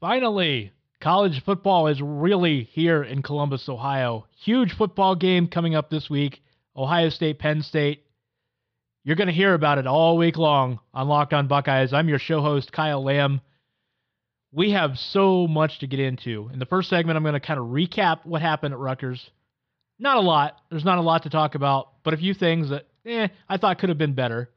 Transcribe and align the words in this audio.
Finally, 0.00 0.72
college 1.00 1.42
football 1.44 1.86
is 1.86 2.02
really 2.02 2.64
here 2.64 3.02
in 3.02 3.22
Columbus, 3.22 3.66
Ohio. 3.68 4.26
Huge 4.44 4.74
football 4.76 5.14
game 5.16 5.48
coming 5.48 5.74
up 5.74 5.88
this 5.88 6.10
week 6.10 6.42
Ohio 6.76 7.08
State, 7.08 7.38
Penn 7.38 7.62
State. 7.62 8.04
You're 9.02 9.16
going 9.16 9.28
to 9.28 9.32
hear 9.32 9.54
about 9.54 9.78
it 9.78 9.86
all 9.86 10.18
week 10.18 10.36
long 10.36 10.80
on 10.92 11.08
Locked 11.08 11.32
On 11.32 11.48
Buckeyes. 11.48 11.94
I'm 11.94 12.08
your 12.08 12.18
show 12.18 12.42
host, 12.42 12.72
Kyle 12.72 13.02
Lamb. 13.02 13.40
We 14.52 14.72
have 14.72 14.98
so 14.98 15.46
much 15.46 15.78
to 15.78 15.86
get 15.86 16.00
into. 16.00 16.50
In 16.52 16.58
the 16.58 16.66
first 16.66 16.90
segment, 16.90 17.16
I'm 17.16 17.22
going 17.22 17.32
to 17.32 17.40
kind 17.40 17.58
of 17.58 17.66
recap 17.66 18.26
what 18.26 18.42
happened 18.42 18.74
at 18.74 18.80
Rutgers. 18.80 19.30
Not 19.98 20.18
a 20.18 20.20
lot. 20.20 20.58
There's 20.70 20.84
not 20.84 20.98
a 20.98 21.02
lot 21.02 21.22
to 21.22 21.30
talk 21.30 21.54
about, 21.54 21.88
but 22.02 22.12
a 22.12 22.18
few 22.18 22.34
things 22.34 22.68
that 22.68 22.86
eh, 23.06 23.28
I 23.48 23.56
thought 23.56 23.78
could 23.78 23.88
have 23.88 23.98
been 23.98 24.14
better. 24.14 24.50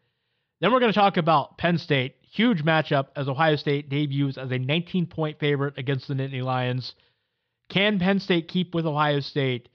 Then 0.59 0.73
we're 0.73 0.81
going 0.81 0.91
to 0.91 0.99
talk 0.99 1.15
about 1.15 1.57
Penn 1.57 1.77
State. 1.77 2.15
Huge 2.31 2.63
matchup 2.63 3.07
as 3.15 3.27
Ohio 3.27 3.55
State 3.55 3.89
debuts 3.89 4.37
as 4.37 4.51
a 4.51 4.59
19 4.59 5.07
point 5.07 5.39
favorite 5.39 5.77
against 5.77 6.07
the 6.07 6.13
Nittany 6.13 6.43
Lions. 6.43 6.93
Can 7.69 7.99
Penn 7.99 8.19
State 8.19 8.47
keep 8.47 8.73
with 8.73 8.85
Ohio 8.85 9.19
State? 9.19 9.69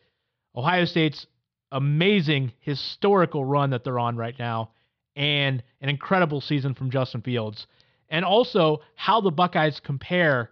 Ohio 0.55 0.85
State's 0.85 1.27
amazing 1.73 2.53
historical 2.61 3.45
run 3.45 3.71
that 3.71 3.83
they're 3.83 3.99
on 3.99 4.17
right 4.17 4.39
now 4.39 4.71
and 5.17 5.63
an 5.81 5.89
incredible 5.89 6.41
season 6.41 6.75
from 6.75 6.91
Justin 6.91 7.23
Fields. 7.23 7.67
And 8.09 8.25
also 8.25 8.83
how 8.95 9.21
the 9.21 9.31
Buckeyes 9.31 9.81
compare 9.81 10.51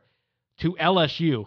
to 0.58 0.72
LSU. 0.80 1.46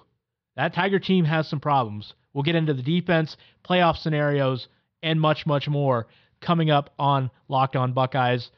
That 0.55 0.73
Tiger 0.73 0.99
team 0.99 1.25
has 1.25 1.49
some 1.49 1.59
problems. 1.59 2.13
We'll 2.33 2.43
get 2.43 2.55
into 2.55 2.73
the 2.73 2.81
defense, 2.81 3.35
playoff 3.67 3.97
scenarios, 3.97 4.67
and 5.03 5.19
much, 5.19 5.45
much 5.45 5.67
more 5.67 6.07
coming 6.41 6.69
up 6.69 6.93
on 6.97 7.29
Locked 7.47 7.75
On 7.75 7.93
Buckeyes. 7.93 8.51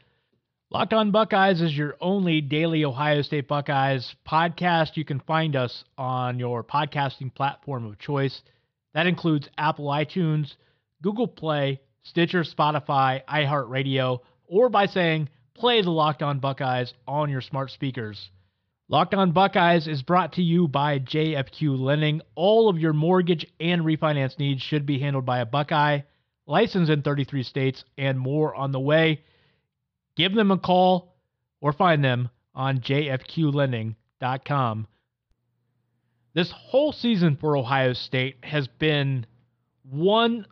Locked 0.70 0.92
On 0.92 1.12
Buckeyes 1.12 1.62
is 1.62 1.78
your 1.78 1.96
only 2.02 2.42
daily 2.42 2.84
Ohio 2.84 3.22
State 3.22 3.48
Buckeyes 3.48 4.14
podcast. 4.28 4.98
You 4.98 5.06
can 5.06 5.22
find 5.22 5.56
us 5.56 5.86
on 5.98 6.40
your 6.40 6.62
podcasting 6.62 7.34
platform 7.34 7.86
of 7.86 7.98
choice. 8.00 8.42
That 8.94 9.08
includes 9.08 9.48
Apple 9.58 9.86
iTunes, 9.86 10.56
Google 11.02 11.30
Play, 11.30 11.80
Stitcher, 12.04 12.44
Spotify, 12.44 13.24
iHeartRadio, 13.30 14.20
or 14.46 14.68
by 14.68 14.88
saying 14.88 15.30
play 15.54 15.82
the 15.82 15.90
Locked 15.90 16.22
On 16.22 16.40
Buckeyes 16.40 16.94
on 17.08 17.30
your 17.30 17.40
smart 17.40 17.72
speakers. 17.72 18.30
Locked 18.90 19.14
On 19.14 19.32
Buckeyes 19.32 19.88
is 19.88 20.02
brought 20.02 20.34
to 20.34 20.42
you 20.42 20.68
by 20.68 21.00
JFQ 21.00 21.80
Lending. 21.80 22.20
All 22.36 22.68
of 22.68 22.78
your 22.78 22.92
mortgage 22.92 23.48
and 23.62 23.84
refinance 23.84 24.38
needs 24.38 24.62
should 24.62 24.86
be 24.86 25.00
handled 25.00 25.26
by 25.26 25.40
a 25.40 25.46
Buckeye, 25.46 26.02
licensed 26.46 26.92
in 26.92 27.04
33 27.04 27.44
states, 27.44 27.86
and 27.98 28.20
more 28.20 28.54
on 28.54 28.74
the 28.74 28.82
way. 28.82 29.22
Give 30.18 30.34
them 30.34 30.52
a 30.52 30.58
call 30.58 31.16
or 31.62 31.72
find 31.72 32.04
them 32.04 32.30
on 32.56 32.80
jfqlending.com. 32.80 34.88
This 36.34 36.52
whole 36.52 36.92
season 36.92 37.38
for 37.38 37.56
Ohio 37.56 37.94
State 37.94 38.38
has 38.44 38.68
been 38.68 39.28
one 39.84 40.48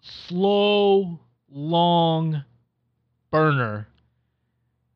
slow, 0.00 1.20
long 1.48 2.44
burner. 3.30 3.86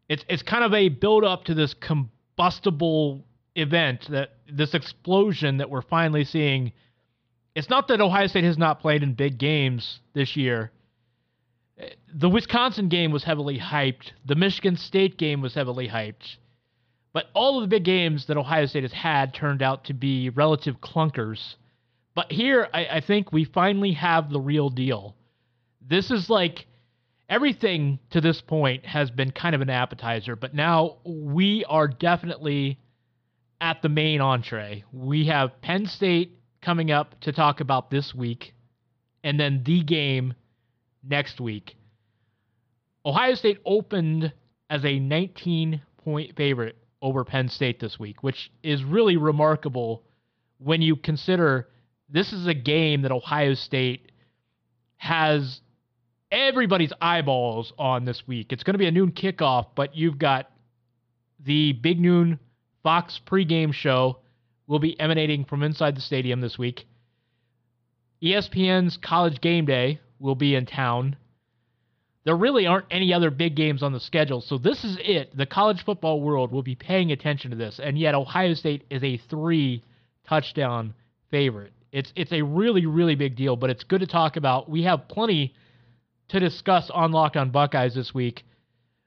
It's 0.08 0.24
it's 0.28 0.42
kind 0.42 0.64
of 0.64 0.74
a 0.74 0.88
build 0.88 1.22
up 1.24 1.44
to 1.44 1.54
this 1.54 1.72
combustible 1.74 3.24
event 3.54 4.08
that 4.10 4.30
this 4.52 4.74
explosion 4.74 5.58
that 5.58 5.70
we're 5.70 5.82
finally 5.82 6.24
seeing. 6.24 6.72
It's 7.54 7.70
not 7.70 7.86
that 7.88 8.00
Ohio 8.00 8.26
State 8.26 8.42
has 8.44 8.58
not 8.58 8.80
played 8.80 9.04
in 9.04 9.14
big 9.14 9.38
games 9.38 10.00
this 10.14 10.36
year. 10.36 10.72
The 12.14 12.28
Wisconsin 12.28 12.88
game 12.88 13.12
was 13.12 13.24
heavily 13.24 13.58
hyped. 13.58 14.12
The 14.26 14.34
Michigan 14.34 14.76
State 14.76 15.16
game 15.16 15.40
was 15.40 15.54
heavily 15.54 15.88
hyped. 15.88 16.36
But 17.12 17.26
all 17.34 17.56
of 17.56 17.62
the 17.62 17.76
big 17.76 17.84
games 17.84 18.26
that 18.26 18.36
Ohio 18.36 18.66
State 18.66 18.84
has 18.84 18.92
had 18.92 19.34
turned 19.34 19.62
out 19.62 19.84
to 19.84 19.94
be 19.94 20.30
relative 20.30 20.80
clunkers. 20.80 21.56
But 22.14 22.30
here, 22.30 22.68
I, 22.72 22.86
I 22.86 23.00
think 23.00 23.32
we 23.32 23.44
finally 23.44 23.92
have 23.92 24.30
the 24.30 24.40
real 24.40 24.70
deal. 24.70 25.16
This 25.80 26.10
is 26.10 26.30
like 26.30 26.66
everything 27.28 27.98
to 28.10 28.20
this 28.20 28.40
point 28.40 28.84
has 28.86 29.10
been 29.10 29.30
kind 29.30 29.54
of 29.54 29.60
an 29.60 29.70
appetizer, 29.70 30.36
but 30.36 30.54
now 30.54 30.98
we 31.04 31.64
are 31.68 31.88
definitely 31.88 32.78
at 33.60 33.82
the 33.82 33.88
main 33.88 34.20
entree. 34.20 34.84
We 34.92 35.26
have 35.26 35.60
Penn 35.62 35.86
State 35.86 36.38
coming 36.60 36.90
up 36.90 37.18
to 37.20 37.32
talk 37.32 37.60
about 37.60 37.90
this 37.90 38.14
week, 38.14 38.54
and 39.24 39.38
then 39.38 39.62
the 39.64 39.82
game 39.82 40.34
next 41.02 41.40
week. 41.40 41.76
Ohio 43.04 43.34
State 43.34 43.58
opened 43.64 44.32
as 44.68 44.84
a 44.84 44.98
19 44.98 45.80
point 46.04 46.36
favorite 46.36 46.76
over 47.02 47.24
Penn 47.24 47.48
State 47.48 47.80
this 47.80 47.98
week, 47.98 48.22
which 48.22 48.50
is 48.62 48.84
really 48.84 49.16
remarkable 49.16 50.02
when 50.58 50.82
you 50.82 50.96
consider 50.96 51.68
this 52.08 52.32
is 52.32 52.46
a 52.46 52.54
game 52.54 53.02
that 53.02 53.12
Ohio 53.12 53.54
State 53.54 54.12
has 54.96 55.60
everybody's 56.30 56.92
eyeballs 57.00 57.72
on 57.78 58.04
this 58.04 58.22
week. 58.26 58.52
It's 58.52 58.62
going 58.62 58.74
to 58.74 58.78
be 58.78 58.86
a 58.86 58.92
noon 58.92 59.12
kickoff, 59.12 59.68
but 59.74 59.96
you've 59.96 60.18
got 60.18 60.50
the 61.44 61.72
big 61.72 61.98
noon 61.98 62.38
Fox 62.82 63.20
pregame 63.26 63.72
show 63.72 64.18
will 64.66 64.78
be 64.78 64.98
emanating 65.00 65.44
from 65.44 65.62
inside 65.62 65.96
the 65.96 66.00
stadium 66.00 66.40
this 66.40 66.58
week. 66.58 66.86
ESPN's 68.22 68.96
College 68.98 69.40
Game 69.40 69.64
Day 69.64 70.00
will 70.20 70.34
be 70.34 70.54
in 70.54 70.66
town. 70.66 71.16
There 72.24 72.36
really 72.36 72.66
aren't 72.66 72.86
any 72.90 73.12
other 73.12 73.30
big 73.30 73.56
games 73.56 73.82
on 73.82 73.92
the 73.92 74.00
schedule, 74.00 74.42
so 74.42 74.58
this 74.58 74.84
is 74.84 74.98
it. 75.00 75.34
The 75.36 75.46
college 75.46 75.84
football 75.84 76.20
world 76.20 76.52
will 76.52 76.62
be 76.62 76.74
paying 76.74 77.10
attention 77.10 77.50
to 77.50 77.56
this, 77.56 77.80
and 77.82 77.98
yet 77.98 78.14
Ohio 78.14 78.54
State 78.54 78.84
is 78.90 79.02
a 79.02 79.16
three 79.16 79.82
touchdown 80.28 80.94
favorite. 81.30 81.72
It's 81.92 82.12
it's 82.14 82.32
a 82.32 82.42
really 82.42 82.86
really 82.86 83.14
big 83.14 83.36
deal, 83.36 83.56
but 83.56 83.70
it's 83.70 83.84
good 83.84 84.00
to 84.00 84.06
talk 84.06 84.36
about. 84.36 84.68
We 84.68 84.84
have 84.84 85.08
plenty 85.08 85.54
to 86.28 86.38
discuss 86.38 86.90
on 86.90 87.10
Locked 87.10 87.36
On 87.36 87.50
Buckeyes 87.50 87.94
this 87.94 88.14
week. 88.14 88.44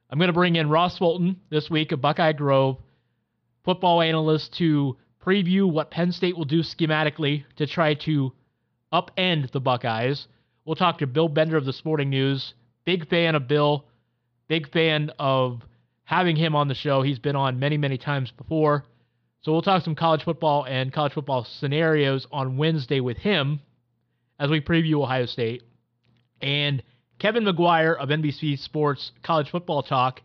I'm 0.09 0.19
going 0.19 0.27
to 0.27 0.33
bring 0.33 0.57
in 0.57 0.69
Ross 0.69 0.97
Fulton 0.97 1.39
this 1.49 1.69
week 1.69 1.91
of 1.91 2.01
Buckeye 2.01 2.33
Grove, 2.33 2.77
football 3.63 4.01
analyst, 4.01 4.55
to 4.57 4.97
preview 5.25 5.71
what 5.71 5.89
Penn 5.89 6.11
State 6.11 6.35
will 6.35 6.45
do 6.45 6.61
schematically 6.61 7.45
to 7.55 7.65
try 7.65 7.93
to 7.93 8.33
upend 8.91 9.51
the 9.51 9.61
Buckeyes. 9.61 10.27
We'll 10.65 10.75
talk 10.75 10.99
to 10.99 11.07
Bill 11.07 11.27
Bender 11.27 11.57
of 11.57 11.65
the 11.65 11.73
Sporting 11.73 12.09
News. 12.09 12.53
Big 12.85 13.07
fan 13.09 13.35
of 13.35 13.47
Bill. 13.47 13.85
Big 14.47 14.71
fan 14.71 15.11
of 15.19 15.61
having 16.05 16.35
him 16.35 16.55
on 16.55 16.67
the 16.67 16.75
show. 16.75 17.01
He's 17.01 17.19
been 17.19 17.35
on 17.35 17.59
many, 17.59 17.77
many 17.77 17.97
times 17.97 18.31
before. 18.31 18.85
So 19.41 19.51
we'll 19.51 19.61
talk 19.61 19.83
some 19.83 19.95
college 19.95 20.23
football 20.23 20.65
and 20.65 20.93
college 20.93 21.13
football 21.13 21.43
scenarios 21.43 22.25
on 22.31 22.57
Wednesday 22.57 23.01
with 23.01 23.17
him 23.17 23.59
as 24.39 24.49
we 24.49 24.61
preview 24.61 25.01
Ohio 25.01 25.25
State. 25.25 25.63
And 26.41 26.81
Kevin 27.19 27.43
McGuire 27.43 27.97
of 27.97 28.09
NBC 28.09 28.59
Sports 28.59 29.11
College 29.21 29.49
Football 29.49 29.83
Talk, 29.83 30.21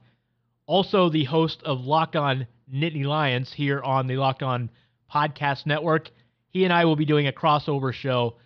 also 0.67 1.09
the 1.09 1.25
host 1.25 1.63
of 1.65 1.81
Locked 1.81 2.17
On 2.17 2.47
Nittany 2.73 3.05
Lions 3.05 3.53
here 3.53 3.81
on 3.83 4.07
the 4.07 4.17
Locked 4.17 4.43
On 4.43 4.71
Podcast 5.13 5.67
Network. 5.67 6.11
He 6.51 6.65
and 6.65 6.73
I 6.73 6.85
will 6.85 6.97
be 6.97 7.05
doing 7.05 7.27
a 7.27 7.33
crossover 7.33 7.93
show. 7.93 8.37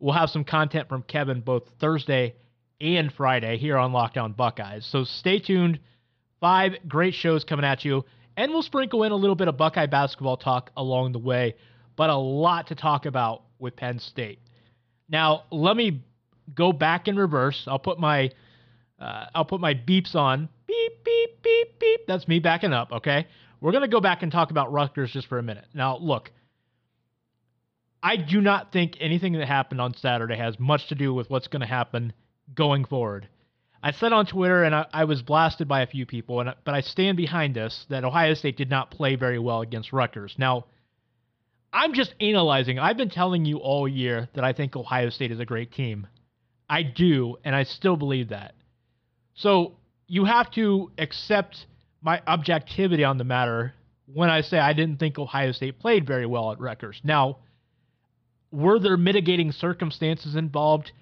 We'll 0.00 0.14
have 0.14 0.30
some 0.30 0.44
content 0.44 0.88
from 0.88 1.02
Kevin 1.02 1.40
both 1.40 1.64
Thursday 1.80 2.34
and 2.80 3.12
Friday 3.12 3.58
here 3.58 3.76
on 3.76 3.92
Locked 3.92 4.16
On 4.16 4.32
Buckeyes. 4.32 4.86
So 4.86 5.04
stay 5.04 5.38
tuned. 5.38 5.80
Five 6.40 6.74
great 6.86 7.14
shows 7.14 7.44
coming 7.44 7.64
at 7.64 7.84
you. 7.84 8.04
And 8.36 8.52
we'll 8.52 8.62
sprinkle 8.62 9.02
in 9.02 9.10
a 9.10 9.16
little 9.16 9.34
bit 9.34 9.48
of 9.48 9.56
Buckeye 9.56 9.86
basketball 9.86 10.36
talk 10.36 10.70
along 10.76 11.10
the 11.12 11.18
way, 11.18 11.56
but 11.96 12.08
a 12.08 12.16
lot 12.16 12.68
to 12.68 12.76
talk 12.76 13.04
about 13.04 13.42
with 13.58 13.74
Penn 13.74 13.98
State. 13.98 14.38
Now, 15.08 15.44
let 15.50 15.76
me 15.76 16.04
go 16.54 16.72
back 16.72 17.08
in 17.08 17.16
reverse. 17.16 17.64
I'll 17.66 17.80
put 17.80 17.98
my 17.98 18.30
uh, 19.00 19.26
I'll 19.34 19.44
put 19.44 19.60
my 19.60 19.74
beeps 19.74 20.14
on. 20.14 20.48
Beep 20.66 21.04
beep 21.04 21.42
beep 21.42 21.78
beep. 21.80 22.00
That's 22.06 22.28
me 22.28 22.38
backing 22.38 22.72
up. 22.72 22.92
Okay, 22.92 23.26
we're 23.60 23.72
gonna 23.72 23.88
go 23.88 24.00
back 24.00 24.22
and 24.22 24.30
talk 24.30 24.52
about 24.52 24.72
Rutgers 24.72 25.10
just 25.10 25.26
for 25.26 25.38
a 25.38 25.42
minute. 25.42 25.66
Now, 25.74 25.98
look, 25.98 26.30
I 28.02 28.16
do 28.16 28.40
not 28.40 28.72
think 28.72 28.96
anything 29.00 29.32
that 29.34 29.46
happened 29.46 29.80
on 29.80 29.94
Saturday 29.94 30.36
has 30.36 30.58
much 30.58 30.88
to 30.88 30.94
do 30.94 31.12
with 31.12 31.30
what's 31.30 31.48
going 31.48 31.60
to 31.60 31.66
happen 31.66 32.12
going 32.54 32.84
forward. 32.84 33.28
I 33.82 33.92
said 33.92 34.12
on 34.12 34.26
Twitter, 34.26 34.64
and 34.64 34.74
I, 34.74 34.86
I, 34.92 35.04
was 35.04 35.22
blasted 35.22 35.68
by 35.68 35.82
a 35.82 35.86
few 35.86 36.04
people, 36.04 36.40
and 36.40 36.54
but 36.64 36.74
I 36.74 36.80
stand 36.80 37.16
behind 37.16 37.54
this 37.54 37.86
that 37.90 38.04
Ohio 38.04 38.34
State 38.34 38.56
did 38.56 38.70
not 38.70 38.90
play 38.90 39.14
very 39.14 39.38
well 39.38 39.60
against 39.60 39.92
Rutgers. 39.92 40.34
Now, 40.36 40.66
I'm 41.72 41.94
just 41.94 42.14
analyzing. 42.20 42.78
I've 42.78 42.96
been 42.96 43.10
telling 43.10 43.44
you 43.44 43.58
all 43.58 43.86
year 43.86 44.28
that 44.34 44.42
I 44.42 44.52
think 44.52 44.74
Ohio 44.74 45.10
State 45.10 45.30
is 45.30 45.38
a 45.38 45.44
great 45.44 45.72
team. 45.72 46.06
I 46.68 46.82
do, 46.82 47.36
and 47.44 47.54
I 47.54 47.62
still 47.64 47.96
believe 47.96 48.30
that. 48.30 48.54
So 49.34 49.76
you 50.08 50.24
have 50.24 50.50
to 50.52 50.90
accept 50.98 51.66
my 52.02 52.20
objectivity 52.26 53.04
on 53.04 53.18
the 53.18 53.24
matter 53.24 53.74
when 54.12 54.30
I 54.30 54.40
say 54.40 54.58
I 54.58 54.72
didn't 54.72 54.98
think 54.98 55.18
Ohio 55.18 55.52
State 55.52 55.78
played 55.78 56.06
very 56.06 56.26
well 56.26 56.50
at 56.50 56.60
Rutgers. 56.60 57.00
Now, 57.04 57.38
were 58.50 58.78
there 58.78 58.96
mitigating 58.96 59.52
circumstances 59.52 60.34
involved? 60.34 60.92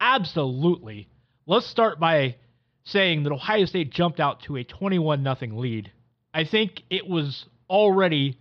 Absolutely. 0.00 1.08
Let's 1.46 1.66
start 1.66 2.00
by 2.00 2.36
saying 2.84 3.24
that 3.24 3.32
Ohio 3.32 3.66
State 3.66 3.90
jumped 3.90 4.20
out 4.20 4.42
to 4.42 4.56
a 4.56 4.64
21 4.64 5.22
0 5.22 5.56
lead. 5.58 5.92
I 6.32 6.44
think 6.44 6.82
it 6.90 7.06
was 7.06 7.46
already 7.68 8.38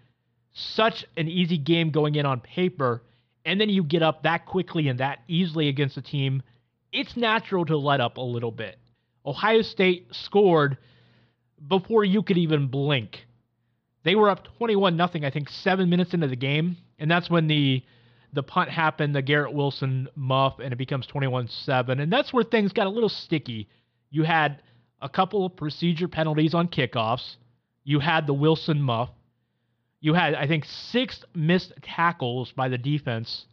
such 0.54 1.06
an 1.18 1.28
easy 1.28 1.58
game 1.58 1.92
going 1.92 2.16
in 2.16 2.26
on 2.26 2.40
paper, 2.40 3.04
and 3.44 3.60
then 3.60 3.70
you 3.70 3.84
get 3.84 4.04
up 4.04 4.24
that 4.24 4.46
quickly 4.46 4.88
and 4.88 5.00
that 5.00 5.20
easily 5.28 5.68
against 5.68 5.98
a 5.98 6.02
team, 6.02 6.42
it's 6.92 7.18
natural 7.18 7.66
to 7.66 7.78
let 7.78 8.00
up 8.00 8.18
a 8.18 8.22
little 8.22 8.52
bit. 8.52 8.78
Ohio 9.26 9.62
State 9.62 10.08
scored 10.12 10.78
before 11.68 12.04
you 12.06 12.24
could 12.24 12.38
even 12.38 12.68
blink. 12.68 13.26
They 14.04 14.16
were 14.16 14.30
up 14.30 14.48
21 14.58 14.98
0, 14.98 15.10
I 15.26 15.32
think, 15.32 15.50
seven 15.50 15.90
minutes 15.90 16.14
into 16.14 16.28
the 16.28 16.36
game, 16.36 16.78
and 17.00 17.10
that's 17.10 17.30
when 17.30 17.48
the 17.48 17.84
the 18.36 18.44
punt 18.44 18.70
happened, 18.70 19.16
the 19.16 19.22
Garrett 19.22 19.54
Wilson 19.54 20.08
muff, 20.16 20.60
and 20.60 20.72
it 20.72 20.76
becomes 20.76 21.08
21-7, 21.08 22.02
and 22.02 22.12
that's 22.12 22.34
where 22.34 22.44
things 22.44 22.74
got 22.74 22.86
a 22.86 22.90
little 22.90 23.10
sticky. 23.10 23.68
You 24.12 24.24
had 24.24 24.62
a 25.02 25.10
couple 25.10 25.46
of 25.46 25.56
procedure 25.56 26.08
penalties 26.08 26.54
on 26.54 26.68
kickoffs. 26.68 27.38
You 27.84 28.00
had 28.00 28.28
the 28.28 28.34
Wilson 28.34 28.82
muff. 28.82 29.10
You 30.02 30.14
had, 30.14 30.36
I 30.36 30.48
think, 30.48 30.66
six 30.66 31.24
missed 31.34 31.74
tackles 31.82 32.52
by 32.52 32.68
the 32.68 32.78
defense 32.78 33.46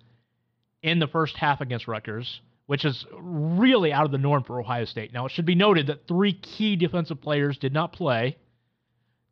in 0.83 0.99
the 0.99 1.07
first 1.07 1.37
half 1.37 1.61
against 1.61 1.89
Rutgers, 1.89 2.41
which 2.67 2.85
is 2.85 3.07
really 3.13 3.93
out 3.93 4.05
of 4.05 4.13
the 4.13 4.19
norm 4.19 4.43
for 4.43 4.61
Ohio 4.61 4.85
State. 4.85 5.13
Now, 5.13 5.27
it 5.27 5.33
should 5.33 5.47
be 5.47 5.55
noted 5.55 5.87
that 5.87 6.09
three 6.09 6.33
key 6.33 6.77
defensive 6.77 7.21
players 7.21 7.57
did 7.57 7.73
not 7.73 7.93
play. 7.93 8.37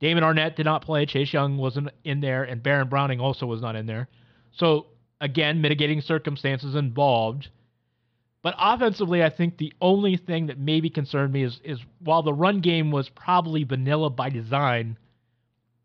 Damon 0.00 0.24
Arnette 0.24 0.56
did 0.56 0.64
not 0.64 0.82
play. 0.82 1.04
Chase 1.06 1.32
Young 1.32 1.58
wasn't 1.58 1.90
in 2.04 2.20
there, 2.20 2.44
and 2.44 2.62
Baron 2.62 2.88
Browning 2.88 3.20
also 3.20 3.46
was 3.46 3.60
not 3.60 3.76
in 3.76 3.86
there. 3.86 4.08
So, 4.52 4.86
again, 5.20 5.60
mitigating 5.60 6.00
circumstances 6.00 6.74
involved. 6.74 7.48
But 8.42 8.54
offensively, 8.58 9.22
I 9.22 9.28
think 9.30 9.58
the 9.58 9.72
only 9.80 10.16
thing 10.16 10.46
that 10.46 10.58
maybe 10.58 10.88
concerned 10.88 11.32
me 11.32 11.42
is, 11.42 11.60
is 11.62 11.80
while 11.98 12.22
the 12.22 12.32
run 12.32 12.60
game 12.60 12.90
was 12.90 13.08
probably 13.10 13.64
vanilla 13.64 14.08
by 14.08 14.30
design, 14.30 14.96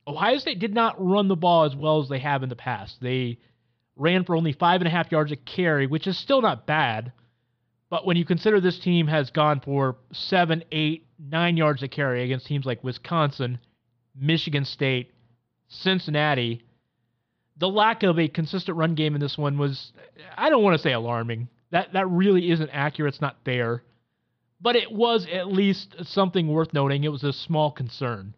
Ohio 0.07 0.37
State 0.37 0.59
did 0.59 0.73
not 0.73 0.95
run 1.03 1.27
the 1.27 1.35
ball 1.35 1.63
as 1.63 1.75
well 1.75 2.01
as 2.01 2.07
they 2.07 2.19
have 2.19 2.43
in 2.43 2.49
the 2.49 2.55
past. 2.55 3.01
They 3.01 3.39
ran 3.97 4.23
for 4.23 4.35
only 4.35 4.53
five 4.53 4.81
and 4.81 4.87
a 4.87 4.91
half 4.91 5.11
yards 5.11 5.31
a 5.31 5.35
carry, 5.35 5.87
which 5.87 6.07
is 6.07 6.17
still 6.17 6.41
not 6.41 6.65
bad. 6.65 7.11
But 7.89 8.05
when 8.05 8.17
you 8.17 8.25
consider 8.25 8.59
this 8.59 8.79
team 8.79 9.07
has 9.07 9.31
gone 9.31 9.61
for 9.61 9.97
seven, 10.11 10.63
eight, 10.71 11.07
nine 11.19 11.57
yards 11.57 11.83
a 11.83 11.87
carry 11.87 12.23
against 12.23 12.47
teams 12.47 12.65
like 12.65 12.83
Wisconsin, 12.83 13.59
Michigan 14.15 14.65
State, 14.65 15.11
Cincinnati, 15.67 16.63
the 17.57 17.69
lack 17.69 18.03
of 18.03 18.19
a 18.19 18.27
consistent 18.27 18.77
run 18.77 18.95
game 18.95 19.15
in 19.15 19.21
this 19.21 19.37
one 19.37 19.57
was, 19.57 19.91
I 20.35 20.49
don't 20.49 20.63
want 20.63 20.75
to 20.75 20.83
say 20.83 20.93
alarming. 20.93 21.47
That 21.71 21.93
that 21.93 22.09
really 22.09 22.51
isn't 22.51 22.69
accurate. 22.71 23.13
It's 23.13 23.21
not 23.21 23.37
fair. 23.45 23.83
But 24.61 24.75
it 24.75 24.91
was 24.91 25.27
at 25.31 25.51
least 25.51 25.95
something 26.03 26.47
worth 26.47 26.73
noting. 26.73 27.03
It 27.03 27.11
was 27.11 27.23
a 27.23 27.33
small 27.33 27.71
concern. 27.71 28.33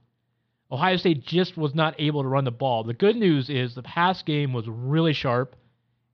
Ohio 0.72 0.98
State 0.98 1.24
just 1.24 1.56
was 1.56 1.74
not 1.74 1.96
able 2.00 2.24
to 2.24 2.28
run 2.28 2.44
the 2.44 2.52
ball. 2.52 2.84
The 2.84 2.94
good 2.94 3.16
news 3.16 3.50
is 3.50 3.74
the 3.74 3.84
pass 3.84 4.22
game 4.24 4.52
was 4.52 4.68
really 4.68 5.14
sharp, 5.14 5.56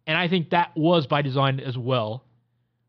and 0.06 0.17
I 0.17 0.27
think 0.27 0.51
that 0.51 0.75
was 0.75 1.07
by 1.07 1.21
design 1.21 1.59
as 1.59 1.77
well. 1.77 2.23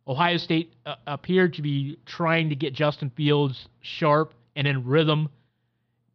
Ohio 0.07 0.37
State 0.37 0.75
uh, 0.85 0.97
appeared 1.07 1.55
to 1.55 1.63
be 1.63 1.99
trying 2.05 2.51
to 2.51 2.55
get 2.55 2.75
Justin 2.75 3.11
Fields 3.17 3.69
sharp 3.81 4.35
and 4.55 4.67
in 4.67 4.85
rhythm, 4.85 5.31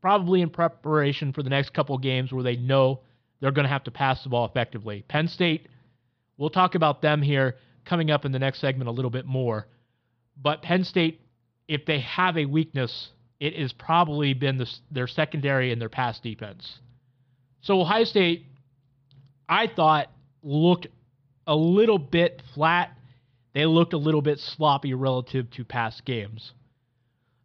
probably 0.01 0.41
in 0.41 0.49
preparation 0.49 1.33
for 1.33 1.41
the 1.41 1.49
next 1.49 1.73
couple 1.73 1.97
games 1.97 2.31
where 2.31 2.43
they 2.43 2.55
know 2.55 2.99
they're 3.39 3.51
going 3.51 3.65
to 3.65 3.69
have 3.69 3.83
to 3.85 3.91
pass 3.91 4.23
the 4.23 4.29
ball 4.29 4.45
effectively. 4.45 5.03
Penn 5.07 5.27
State, 5.27 5.67
we'll 6.37 6.49
talk 6.49 6.75
about 6.75 7.01
them 7.01 7.21
here 7.21 7.55
coming 7.85 8.11
up 8.11 8.25
in 8.25 8.31
the 8.31 8.39
next 8.39 8.59
segment 8.59 8.87
a 8.87 8.91
little 8.91 9.11
bit 9.11 9.25
more. 9.25 9.67
But 10.41 10.61
Penn 10.61 10.83
State, 10.83 11.21
if 11.67 11.85
they 11.85 11.99
have 12.01 12.37
a 12.37 12.45
weakness, 12.45 13.09
it 13.39 13.55
has 13.57 13.73
probably 13.73 14.33
been 14.33 14.57
the, 14.57 14.69
their 14.91 15.07
secondary 15.07 15.71
and 15.71 15.81
their 15.81 15.89
pass 15.89 16.19
defense. 16.19 16.79
So 17.61 17.81
Ohio 17.81 18.03
State, 18.03 18.45
I 19.47 19.67
thought, 19.67 20.07
looked 20.43 20.87
a 21.47 21.55
little 21.55 21.97
bit 21.97 22.41
flat. 22.53 22.91
They 23.53 23.65
looked 23.65 23.93
a 23.93 23.97
little 23.97 24.21
bit 24.21 24.39
sloppy 24.39 24.93
relative 24.93 25.49
to 25.51 25.65
past 25.65 26.05
games. 26.05 26.53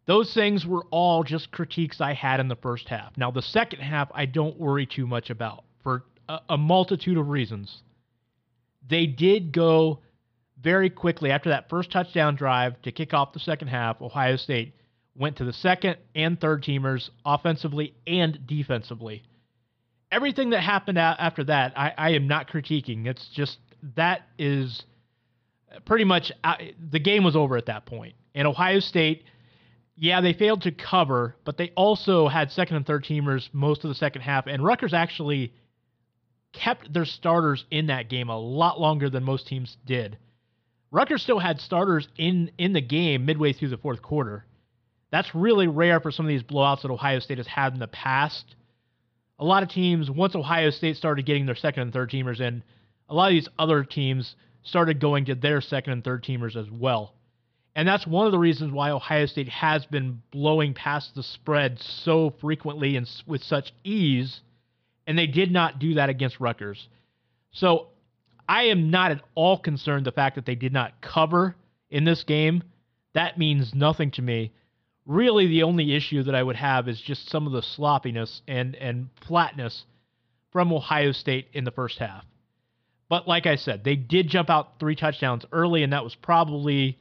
Those 0.05 0.33
things 0.33 0.65
were 0.65 0.85
all 0.91 1.23
just 1.23 1.51
critiques 1.51 1.99
I 1.99 2.13
had 2.13 2.39
in 2.39 2.47
the 2.47 2.55
first 2.55 2.87
half. 2.87 3.17
Now, 3.17 3.31
the 3.31 3.41
second 3.41 3.79
half, 3.79 4.09
I 4.13 4.25
don't 4.25 4.57
worry 4.59 4.85
too 4.85 5.07
much 5.07 5.31
about 5.31 5.64
for 5.85 6.03
a, 6.27 6.39
a 6.49 6.57
multitude 6.57 7.15
of 7.15 7.29
reasons. 7.29 7.83
They 8.89 9.05
did 9.05 9.51
go 9.51 9.99
very 10.61 10.89
quickly 10.89 11.31
after 11.31 11.49
that 11.49 11.69
first 11.69 11.91
touchdown 11.91 12.35
drive 12.35 12.81
to 12.81 12.91
kick 12.91 13.13
off 13.13 13.33
the 13.33 13.39
second 13.39 13.67
half. 13.67 14.01
Ohio 14.01 14.35
State 14.35 14.73
went 15.15 15.37
to 15.37 15.45
the 15.45 15.53
second 15.53 15.97
and 16.15 16.41
third 16.41 16.63
teamers 16.63 17.11
offensively 17.23 17.93
and 18.07 18.39
defensively. 18.47 19.23
Everything 20.11 20.49
that 20.49 20.61
happened 20.61 20.97
after 20.97 21.43
that, 21.43 21.77
I, 21.77 21.93
I 21.95 22.09
am 22.11 22.27
not 22.27 22.49
critiquing. 22.49 23.05
It's 23.05 23.27
just 23.33 23.59
that 23.95 24.23
is 24.39 24.83
pretty 25.85 26.05
much 26.05 26.31
uh, 26.43 26.55
the 26.91 26.99
game 26.99 27.23
was 27.23 27.35
over 27.35 27.57
at 27.57 27.67
that 27.67 27.85
point. 27.85 28.15
And 28.33 28.47
Ohio 28.47 28.79
State, 28.79 29.23
yeah, 29.95 30.19
they 30.21 30.33
failed 30.33 30.63
to 30.63 30.71
cover, 30.71 31.35
but 31.45 31.57
they 31.57 31.71
also 31.75 32.27
had 32.27 32.51
second 32.51 32.77
and 32.77 32.87
third 32.87 33.03
teamers 33.03 33.49
most 33.53 33.83
of 33.83 33.89
the 33.89 33.95
second 33.95 34.21
half. 34.21 34.47
And 34.47 34.63
Rutgers 34.63 34.93
actually 34.93 35.53
kept 36.61 36.93
their 36.93 37.05
starters 37.05 37.65
in 37.69 37.87
that 37.87 38.09
game 38.09 38.29
a 38.29 38.39
lot 38.39 38.79
longer 38.79 39.09
than 39.09 39.23
most 39.23 39.47
teams 39.47 39.77
did. 39.85 40.17
Rutgers 40.91 41.21
still 41.21 41.39
had 41.39 41.59
starters 41.59 42.07
in 42.17 42.51
in 42.57 42.73
the 42.73 42.81
game 42.81 43.25
midway 43.25 43.53
through 43.53 43.69
the 43.69 43.77
fourth 43.77 44.01
quarter. 44.01 44.45
That's 45.11 45.35
really 45.35 45.67
rare 45.67 45.99
for 45.99 46.11
some 46.11 46.25
of 46.25 46.29
these 46.29 46.43
blowouts 46.43 46.81
that 46.81 46.91
Ohio 46.91 47.19
State 47.19 47.37
has 47.37 47.47
had 47.47 47.73
in 47.73 47.79
the 47.79 47.87
past. 47.87 48.55
A 49.39 49.45
lot 49.45 49.63
of 49.63 49.69
teams, 49.69 50.09
once 50.09 50.35
Ohio 50.35 50.69
State 50.69 50.97
started 50.97 51.25
getting 51.25 51.45
their 51.45 51.55
second 51.55 51.83
and 51.83 51.93
third 51.93 52.09
teamers 52.09 52.39
in, 52.39 52.63
a 53.09 53.13
lot 53.13 53.27
of 53.27 53.33
these 53.33 53.49
other 53.59 53.83
teams 53.83 54.35
started 54.63 54.99
going 54.99 55.25
to 55.25 55.35
their 55.35 55.61
second 55.61 55.93
and 55.93 56.03
third 56.03 56.23
teamers 56.23 56.55
as 56.55 56.69
well. 56.71 57.13
And 57.75 57.87
that's 57.87 58.07
one 58.07 58.25
of 58.25 58.31
the 58.31 58.39
reasons 58.39 58.71
why 58.71 58.91
Ohio 58.91 59.25
State 59.25 59.49
has 59.49 59.85
been 59.85 60.21
blowing 60.31 60.73
past 60.73 61.13
the 61.13 61.23
spread 61.23 61.77
so 61.79 62.33
frequently 62.39 62.95
and 62.95 63.07
with 63.27 63.43
such 63.43 63.73
ease. 63.83 64.39
And 65.07 65.17
they 65.17 65.27
did 65.27 65.51
not 65.51 65.79
do 65.79 65.95
that 65.95 66.09
against 66.09 66.39
Rutgers. 66.39 66.87
So 67.51 67.87
I 68.47 68.63
am 68.63 68.89
not 68.91 69.11
at 69.11 69.21
all 69.35 69.57
concerned 69.57 70.05
the 70.05 70.11
fact 70.11 70.35
that 70.35 70.45
they 70.45 70.55
did 70.55 70.73
not 70.73 71.01
cover 71.01 71.55
in 71.89 72.05
this 72.05 72.23
game. 72.23 72.63
That 73.13 73.37
means 73.37 73.73
nothing 73.73 74.11
to 74.11 74.21
me 74.21 74.51
really 75.05 75.47
the 75.47 75.63
only 75.63 75.95
issue 75.95 76.23
that 76.23 76.35
I 76.35 76.43
would 76.43 76.55
have 76.55 76.87
is 76.87 76.99
just 76.99 77.29
some 77.29 77.45
of 77.45 77.53
the 77.53 77.61
sloppiness 77.61 78.41
and 78.47 78.75
and 78.75 79.09
flatness 79.27 79.85
from 80.51 80.73
Ohio 80.73 81.11
State 81.11 81.47
in 81.53 81.63
the 81.63 81.71
first 81.71 81.99
half. 81.99 82.25
But 83.09 83.27
like 83.27 83.45
I 83.45 83.55
said, 83.55 83.83
they 83.83 83.95
did 83.95 84.29
jump 84.29 84.49
out 84.49 84.79
three 84.79 84.95
touchdowns 84.95 85.45
early, 85.51 85.83
and 85.83 85.93
that 85.93 86.03
was 86.03 86.15
probably 86.15 86.97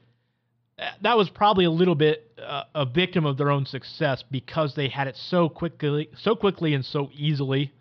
that 1.03 1.17
was 1.17 1.31
probably 1.31 1.65
a 1.65 1.71
little 1.71 1.95
bit 1.95 2.33
uh, 2.39 2.65
a 2.75 2.85
victim 2.85 3.25
of 3.25 3.37
their 3.39 3.51
own 3.51 3.65
success 3.65 4.25
because 4.31 4.75
they 4.75 4.89
had 4.89 5.07
it 5.07 5.17
so 5.17 5.49
quickly, 5.49 6.11
so 6.17 6.35
quickly 6.35 6.75
and 6.75 6.85
so 6.85 7.11
easily. 7.15 7.73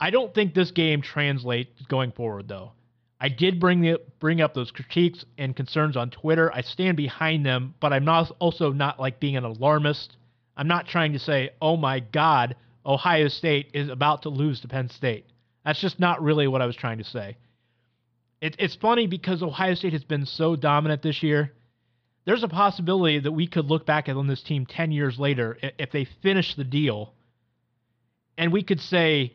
I 0.00 0.10
don't 0.10 0.32
think 0.34 0.54
this 0.54 0.70
game 0.70 1.02
translates 1.02 1.82
going 1.88 2.12
forward, 2.12 2.48
though. 2.48 2.72
I 3.20 3.28
did 3.28 3.58
bring 3.58 3.80
the, 3.80 4.00
bring 4.20 4.40
up 4.40 4.54
those 4.54 4.70
critiques 4.70 5.24
and 5.36 5.56
concerns 5.56 5.96
on 5.96 6.10
Twitter. 6.10 6.52
I 6.54 6.60
stand 6.60 6.96
behind 6.96 7.44
them, 7.44 7.74
but 7.80 7.92
I'm 7.92 8.04
not 8.04 8.30
also 8.38 8.72
not 8.72 9.00
like 9.00 9.18
being 9.18 9.36
an 9.36 9.44
alarmist. 9.44 10.16
I'm 10.56 10.68
not 10.68 10.86
trying 10.86 11.12
to 11.14 11.18
say, 11.18 11.50
"Oh 11.60 11.76
my 11.76 11.98
God, 12.00 12.54
Ohio 12.86 13.28
State 13.28 13.70
is 13.74 13.88
about 13.88 14.22
to 14.22 14.28
lose 14.28 14.60
to 14.60 14.68
Penn 14.68 14.88
State." 14.88 15.26
That's 15.64 15.80
just 15.80 15.98
not 15.98 16.22
really 16.22 16.46
what 16.46 16.62
I 16.62 16.66
was 16.66 16.76
trying 16.76 16.98
to 16.98 17.04
say. 17.04 17.36
It, 18.40 18.54
it's 18.58 18.76
funny 18.76 19.08
because 19.08 19.42
Ohio 19.42 19.74
State 19.74 19.92
has 19.92 20.04
been 20.04 20.24
so 20.24 20.54
dominant 20.54 21.02
this 21.02 21.22
year. 21.22 21.52
There's 22.24 22.44
a 22.44 22.48
possibility 22.48 23.18
that 23.18 23.32
we 23.32 23.48
could 23.48 23.66
look 23.66 23.84
back 23.84 24.08
on 24.08 24.26
this 24.26 24.42
team 24.42 24.66
10 24.66 24.92
years 24.92 25.18
later 25.18 25.58
if 25.78 25.90
they 25.90 26.04
finish 26.22 26.54
the 26.54 26.64
deal, 26.64 27.14
and 28.36 28.52
we 28.52 28.62
could 28.62 28.80
say, 28.80 29.34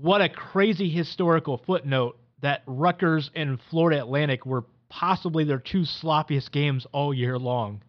"What 0.00 0.20
a 0.20 0.28
crazy 0.28 0.90
historical 0.90 1.58
footnote 1.58 2.18
that 2.40 2.62
Rutgers 2.66 3.30
and 3.34 3.60
Florida 3.70 4.00
Atlantic 4.00 4.44
were 4.44 4.64
possibly 4.88 5.44
their 5.44 5.58
two 5.58 5.80
sloppiest 5.80 6.52
games 6.52 6.86
all 6.92 7.14
year 7.14 7.38
long. 7.38 7.82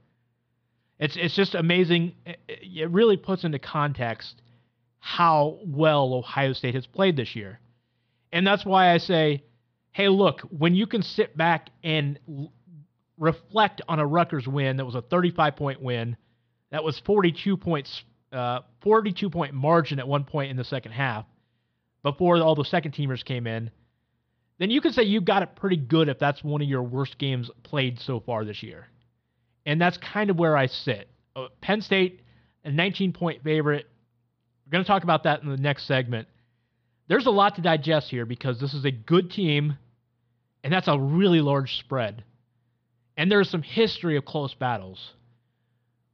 It's 0.99 1.15
it's 1.15 1.35
just 1.35 1.53
amazing. 1.53 2.15
It 2.47 2.89
really 2.89 3.17
puts 3.17 3.43
into 3.43 3.59
context 3.59 4.41
how 4.99 5.59
well 5.65 6.13
Ohio 6.13 6.53
State 6.53 6.75
has 6.75 6.87
played 6.87 7.15
this 7.15 7.35
year. 7.35 7.59
And 8.31 8.45
that's 8.45 8.65
why 8.65 8.93
I 8.93 8.97
say, 8.97 9.43
hey, 9.91 10.09
look, 10.09 10.41
when 10.41 10.75
you 10.75 10.87
can 10.87 11.01
sit 11.01 11.37
back 11.37 11.69
and 11.83 12.19
reflect 13.17 13.81
on 13.87 13.99
a 13.99 14.05
Rutgers 14.05 14.47
win 14.47 14.77
that 14.77 14.85
was 14.85 14.95
a 14.95 15.01
35 15.01 15.55
point 15.55 15.81
win, 15.81 16.17
that 16.71 16.83
was 16.83 16.99
42 17.05 17.57
points, 17.57 18.03
uh, 18.31 18.59
42 18.81 19.29
point 19.29 19.53
margin 19.53 19.99
at 19.99 20.07
one 20.07 20.23
point 20.23 20.51
in 20.51 20.57
the 20.57 20.63
second 20.63 20.91
half, 20.93 21.25
before 22.03 22.37
all 22.37 22.55
the 22.55 22.63
second 22.63 22.93
teamers 22.93 23.23
came 23.23 23.47
in 23.47 23.71
then 24.59 24.71
you 24.71 24.81
can 24.81 24.91
say 24.91 25.03
you 25.03 25.21
got 25.21 25.43
it 25.43 25.55
pretty 25.55 25.77
good 25.77 26.09
if 26.09 26.17
that's 26.19 26.43
one 26.43 26.61
of 26.61 26.67
your 26.67 26.83
worst 26.83 27.17
games 27.17 27.49
played 27.63 27.99
so 27.99 28.19
far 28.19 28.43
this 28.43 28.63
year. 28.63 28.87
And 29.65 29.79
that's 29.79 29.97
kind 29.97 30.29
of 30.29 30.37
where 30.37 30.57
I 30.57 30.67
sit. 30.67 31.09
Uh, 31.35 31.47
Penn 31.61 31.81
State, 31.81 32.21
a 32.63 32.71
19 32.71 33.13
point 33.13 33.43
favorite. 33.43 33.85
We're 34.65 34.71
going 34.71 34.83
to 34.83 34.87
talk 34.87 35.03
about 35.03 35.23
that 35.23 35.43
in 35.43 35.49
the 35.49 35.57
next 35.57 35.85
segment. 35.85 36.27
there's 37.07 37.25
a 37.25 37.31
lot 37.31 37.55
to 37.55 37.61
digest 37.61 38.09
here 38.09 38.25
because 38.25 38.59
this 38.59 38.73
is 38.73 38.83
a 38.83 38.91
good 38.91 39.31
team, 39.31 39.77
and 40.63 40.73
that's 40.73 40.87
a 40.87 40.99
really 40.99 41.39
large 41.39 41.77
spread. 41.77 42.23
And 43.15 43.31
there's 43.31 43.49
some 43.49 43.61
history 43.61 44.17
of 44.17 44.25
close 44.25 44.53
battles. 44.53 45.13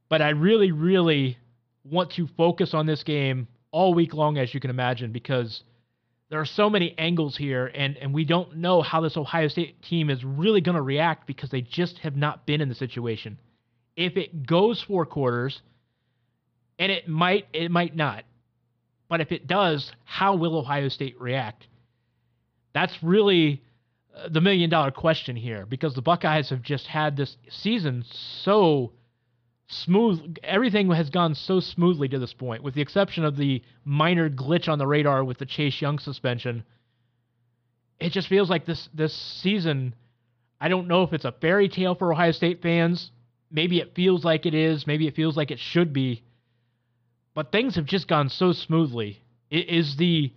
But 0.08 0.22
I 0.22 0.30
really, 0.30 0.70
really 0.70 1.38
want 1.84 2.12
to 2.12 2.28
focus 2.36 2.74
on 2.74 2.86
this 2.86 3.02
game 3.02 3.48
all 3.72 3.94
week 3.94 4.14
long, 4.14 4.38
as 4.38 4.54
you 4.54 4.60
can 4.60 4.70
imagine, 4.70 5.10
because 5.10 5.62
there 6.30 6.40
are 6.40 6.46
so 6.46 6.70
many 6.70 6.94
angles 6.98 7.36
here, 7.36 7.66
and, 7.66 7.96
and 7.98 8.14
we 8.14 8.24
don't 8.24 8.56
know 8.56 8.82
how 8.82 9.00
this 9.00 9.16
Ohio 9.16 9.48
State 9.48 9.82
team 9.82 10.10
is 10.10 10.24
really 10.24 10.60
going 10.60 10.76
to 10.76 10.82
react 10.82 11.26
because 11.26 11.50
they 11.50 11.60
just 11.60 11.98
have 11.98 12.16
not 12.16 12.46
been 12.46 12.60
in 12.60 12.68
the 12.68 12.74
situation. 12.74 13.38
If 13.96 14.16
it 14.16 14.46
goes 14.46 14.82
four 14.82 15.06
quarters, 15.06 15.60
and 16.78 16.90
it 16.90 17.08
might, 17.08 17.46
it 17.52 17.70
might 17.70 17.94
not. 17.94 18.24
But 19.08 19.20
if 19.20 19.32
it 19.32 19.46
does, 19.46 19.92
how 20.04 20.36
will 20.36 20.56
Ohio 20.56 20.88
State 20.88 21.20
react? 21.20 21.66
That's 22.72 22.96
really 23.02 23.62
uh, 24.16 24.28
the 24.28 24.40
million 24.40 24.70
dollar 24.70 24.90
question 24.90 25.36
here 25.36 25.66
because 25.66 25.94
the 25.94 26.02
Buckeyes 26.02 26.50
have 26.50 26.62
just 26.62 26.86
had 26.86 27.16
this 27.16 27.36
season 27.48 28.04
so 28.42 28.92
smooth. 29.68 30.36
Everything 30.42 30.90
has 30.90 31.10
gone 31.10 31.34
so 31.34 31.60
smoothly 31.60 32.08
to 32.08 32.18
this 32.18 32.32
point, 32.32 32.62
with 32.62 32.74
the 32.74 32.82
exception 32.82 33.24
of 33.24 33.36
the 33.36 33.62
minor 33.84 34.28
glitch 34.28 34.68
on 34.68 34.78
the 34.78 34.86
radar 34.86 35.24
with 35.24 35.38
the 35.38 35.46
Chase 35.46 35.80
Young 35.80 35.98
suspension. 35.98 36.64
It 37.98 38.12
just 38.12 38.28
feels 38.28 38.50
like 38.50 38.66
this 38.66 38.88
this 38.94 39.14
season. 39.14 39.94
I 40.60 40.68
don't 40.68 40.88
know 40.88 41.02
if 41.02 41.12
it's 41.12 41.24
a 41.24 41.32
fairy 41.32 41.68
tale 41.68 41.94
for 41.94 42.12
Ohio 42.12 42.32
State 42.32 42.62
fans. 42.62 43.10
Maybe 43.50 43.78
it 43.78 43.94
feels 43.94 44.24
like 44.24 44.46
it 44.46 44.54
is. 44.54 44.86
Maybe 44.86 45.06
it 45.06 45.14
feels 45.14 45.36
like 45.36 45.50
it 45.50 45.58
should 45.58 45.92
be. 45.92 46.22
But 47.34 47.52
things 47.52 47.76
have 47.76 47.84
just 47.84 48.08
gone 48.08 48.28
so 48.28 48.52
smoothly. 48.52 49.20
Is 49.50 49.96
the 49.96 50.32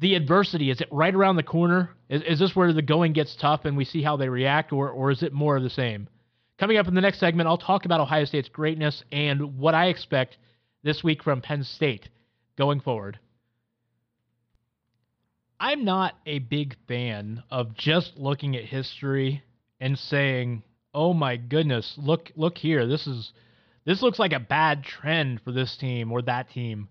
the 0.00 0.14
adversity 0.14 0.70
is 0.70 0.80
it 0.80 0.88
right 0.92 1.14
around 1.14 1.36
the 1.36 1.42
corner? 1.42 1.90
Is, 2.08 2.22
is 2.22 2.38
this 2.38 2.54
where 2.54 2.72
the 2.72 2.82
going 2.82 3.12
gets 3.12 3.34
tough 3.36 3.64
and 3.64 3.76
we 3.76 3.84
see 3.84 4.02
how 4.02 4.16
they 4.16 4.28
react, 4.28 4.72
or 4.72 4.90
or 4.90 5.10
is 5.10 5.22
it 5.22 5.32
more 5.32 5.56
of 5.56 5.62
the 5.62 5.70
same? 5.70 6.08
Coming 6.58 6.76
up 6.76 6.88
in 6.88 6.94
the 6.94 7.00
next 7.00 7.20
segment, 7.20 7.48
I'll 7.48 7.56
talk 7.56 7.84
about 7.84 8.00
Ohio 8.00 8.24
State's 8.24 8.48
greatness 8.48 9.04
and 9.12 9.58
what 9.58 9.74
I 9.74 9.86
expect 9.86 10.38
this 10.82 11.04
week 11.04 11.22
from 11.22 11.40
Penn 11.40 11.62
State 11.62 12.08
going 12.56 12.80
forward. 12.80 13.20
I'm 15.60 15.84
not 15.84 16.14
a 16.26 16.40
big 16.40 16.74
fan 16.88 17.44
of 17.50 17.76
just 17.76 18.16
looking 18.16 18.56
at 18.56 18.64
history 18.64 19.42
and 19.80 19.96
saying, 19.96 20.64
"Oh 20.92 21.14
my 21.14 21.36
goodness, 21.36 21.94
look 21.96 22.32
look 22.34 22.58
here. 22.58 22.86
This 22.86 23.06
is 23.06 23.32
this 23.84 24.02
looks 24.02 24.18
like 24.18 24.32
a 24.32 24.40
bad 24.40 24.82
trend 24.82 25.40
for 25.42 25.52
this 25.52 25.76
team 25.76 26.10
or 26.10 26.22
that 26.22 26.50
team 26.50 26.88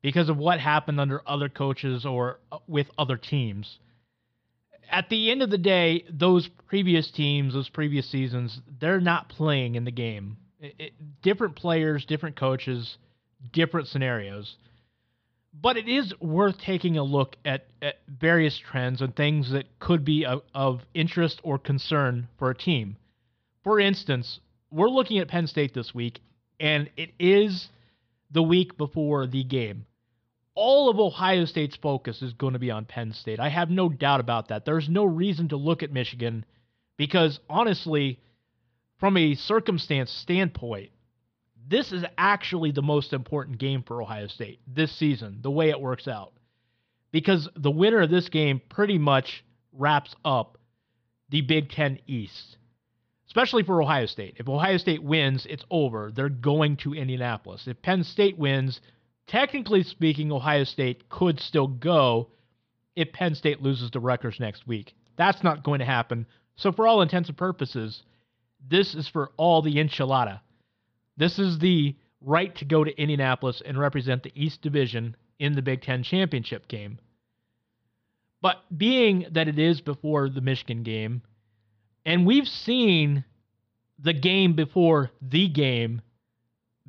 because 0.00 0.28
of 0.28 0.36
what 0.36 0.60
happened 0.60 1.00
under 1.00 1.28
other 1.28 1.48
coaches 1.48 2.06
or 2.06 2.38
uh, 2.52 2.58
with 2.68 2.88
other 2.96 3.16
teams." 3.16 3.78
At 4.90 5.08
the 5.08 5.30
end 5.30 5.42
of 5.42 5.50
the 5.50 5.58
day, 5.58 6.04
those 6.10 6.48
previous 6.66 7.10
teams, 7.10 7.54
those 7.54 7.68
previous 7.68 8.10
seasons, 8.10 8.60
they're 8.80 9.00
not 9.00 9.28
playing 9.28 9.74
in 9.74 9.84
the 9.84 9.90
game. 9.90 10.36
It, 10.60 10.74
it, 10.78 10.92
different 11.22 11.56
players, 11.56 12.04
different 12.04 12.36
coaches, 12.36 12.96
different 13.52 13.88
scenarios. 13.88 14.56
But 15.60 15.76
it 15.76 15.88
is 15.88 16.12
worth 16.20 16.58
taking 16.58 16.96
a 16.96 17.02
look 17.02 17.36
at, 17.44 17.66
at 17.82 17.96
various 18.08 18.58
trends 18.58 19.00
and 19.02 19.14
things 19.14 19.50
that 19.52 19.78
could 19.78 20.04
be 20.04 20.24
of, 20.24 20.42
of 20.54 20.80
interest 20.94 21.40
or 21.42 21.58
concern 21.58 22.28
for 22.38 22.50
a 22.50 22.56
team. 22.56 22.96
For 23.64 23.80
instance, 23.80 24.40
we're 24.70 24.88
looking 24.88 25.18
at 25.18 25.28
Penn 25.28 25.46
State 25.46 25.74
this 25.74 25.94
week, 25.94 26.20
and 26.60 26.90
it 26.96 27.10
is 27.18 27.68
the 28.30 28.42
week 28.42 28.76
before 28.76 29.26
the 29.26 29.44
game 29.44 29.86
all 30.58 30.90
of 30.90 30.98
Ohio 30.98 31.44
State's 31.44 31.76
focus 31.76 32.20
is 32.20 32.32
going 32.32 32.54
to 32.54 32.58
be 32.58 32.72
on 32.72 32.84
Penn 32.84 33.12
State. 33.12 33.38
I 33.38 33.48
have 33.48 33.70
no 33.70 33.88
doubt 33.88 34.18
about 34.18 34.48
that. 34.48 34.64
There's 34.64 34.88
no 34.88 35.04
reason 35.04 35.50
to 35.50 35.56
look 35.56 35.84
at 35.84 35.92
Michigan 35.92 36.44
because, 36.96 37.38
honestly, 37.48 38.18
from 38.98 39.16
a 39.16 39.36
circumstance 39.36 40.10
standpoint, 40.10 40.90
this 41.68 41.92
is 41.92 42.04
actually 42.18 42.72
the 42.72 42.82
most 42.82 43.12
important 43.12 43.58
game 43.58 43.84
for 43.84 44.02
Ohio 44.02 44.26
State 44.26 44.58
this 44.66 44.90
season, 44.90 45.38
the 45.42 45.50
way 45.50 45.70
it 45.70 45.80
works 45.80 46.08
out. 46.08 46.32
Because 47.12 47.48
the 47.54 47.70
winner 47.70 48.00
of 48.00 48.10
this 48.10 48.28
game 48.28 48.60
pretty 48.68 48.98
much 48.98 49.44
wraps 49.72 50.12
up 50.24 50.58
the 51.28 51.42
Big 51.42 51.70
Ten 51.70 52.00
East, 52.08 52.56
especially 53.28 53.62
for 53.62 53.80
Ohio 53.80 54.06
State. 54.06 54.34
If 54.38 54.48
Ohio 54.48 54.78
State 54.78 55.04
wins, 55.04 55.46
it's 55.48 55.64
over. 55.70 56.10
They're 56.12 56.28
going 56.28 56.78
to 56.78 56.94
Indianapolis. 56.94 57.68
If 57.68 57.80
Penn 57.80 58.02
State 58.02 58.36
wins, 58.36 58.80
technically 59.28 59.84
speaking, 59.84 60.32
Ohio 60.32 60.64
State 60.64 61.08
could 61.08 61.38
still 61.38 61.68
go 61.68 62.30
if 62.96 63.12
Penn 63.12 63.34
State 63.34 63.62
loses 63.62 63.90
to 63.92 64.00
Rutgers 64.00 64.40
next 64.40 64.66
week. 64.66 64.94
That's 65.16 65.44
not 65.44 65.62
going 65.62 65.78
to 65.78 65.84
happen. 65.84 66.26
So, 66.56 66.72
for 66.72 66.88
all 66.88 67.02
intents 67.02 67.28
and 67.28 67.38
purposes, 67.38 68.02
this 68.68 68.94
is 68.94 69.06
for 69.06 69.30
all 69.36 69.62
the 69.62 69.76
enchilada. 69.76 70.40
This 71.16 71.38
is 71.38 71.58
the 71.58 71.94
right 72.20 72.54
to 72.56 72.64
go 72.64 72.82
to 72.82 73.00
Indianapolis 73.00 73.62
and 73.64 73.78
represent 73.78 74.24
the 74.24 74.32
East 74.34 74.62
Division 74.62 75.16
in 75.38 75.54
the 75.54 75.62
Big 75.62 75.82
Ten 75.82 76.02
championship 76.02 76.66
game. 76.66 76.98
But 78.40 78.56
being 78.76 79.26
that 79.32 79.48
it 79.48 79.58
is 79.58 79.80
before 79.80 80.28
the 80.28 80.40
Michigan 80.40 80.82
game, 80.82 81.22
and 82.04 82.26
we've 82.26 82.48
seen 82.48 83.24
the 83.98 84.12
game 84.12 84.54
before 84.54 85.10
the 85.20 85.48
game 85.48 86.00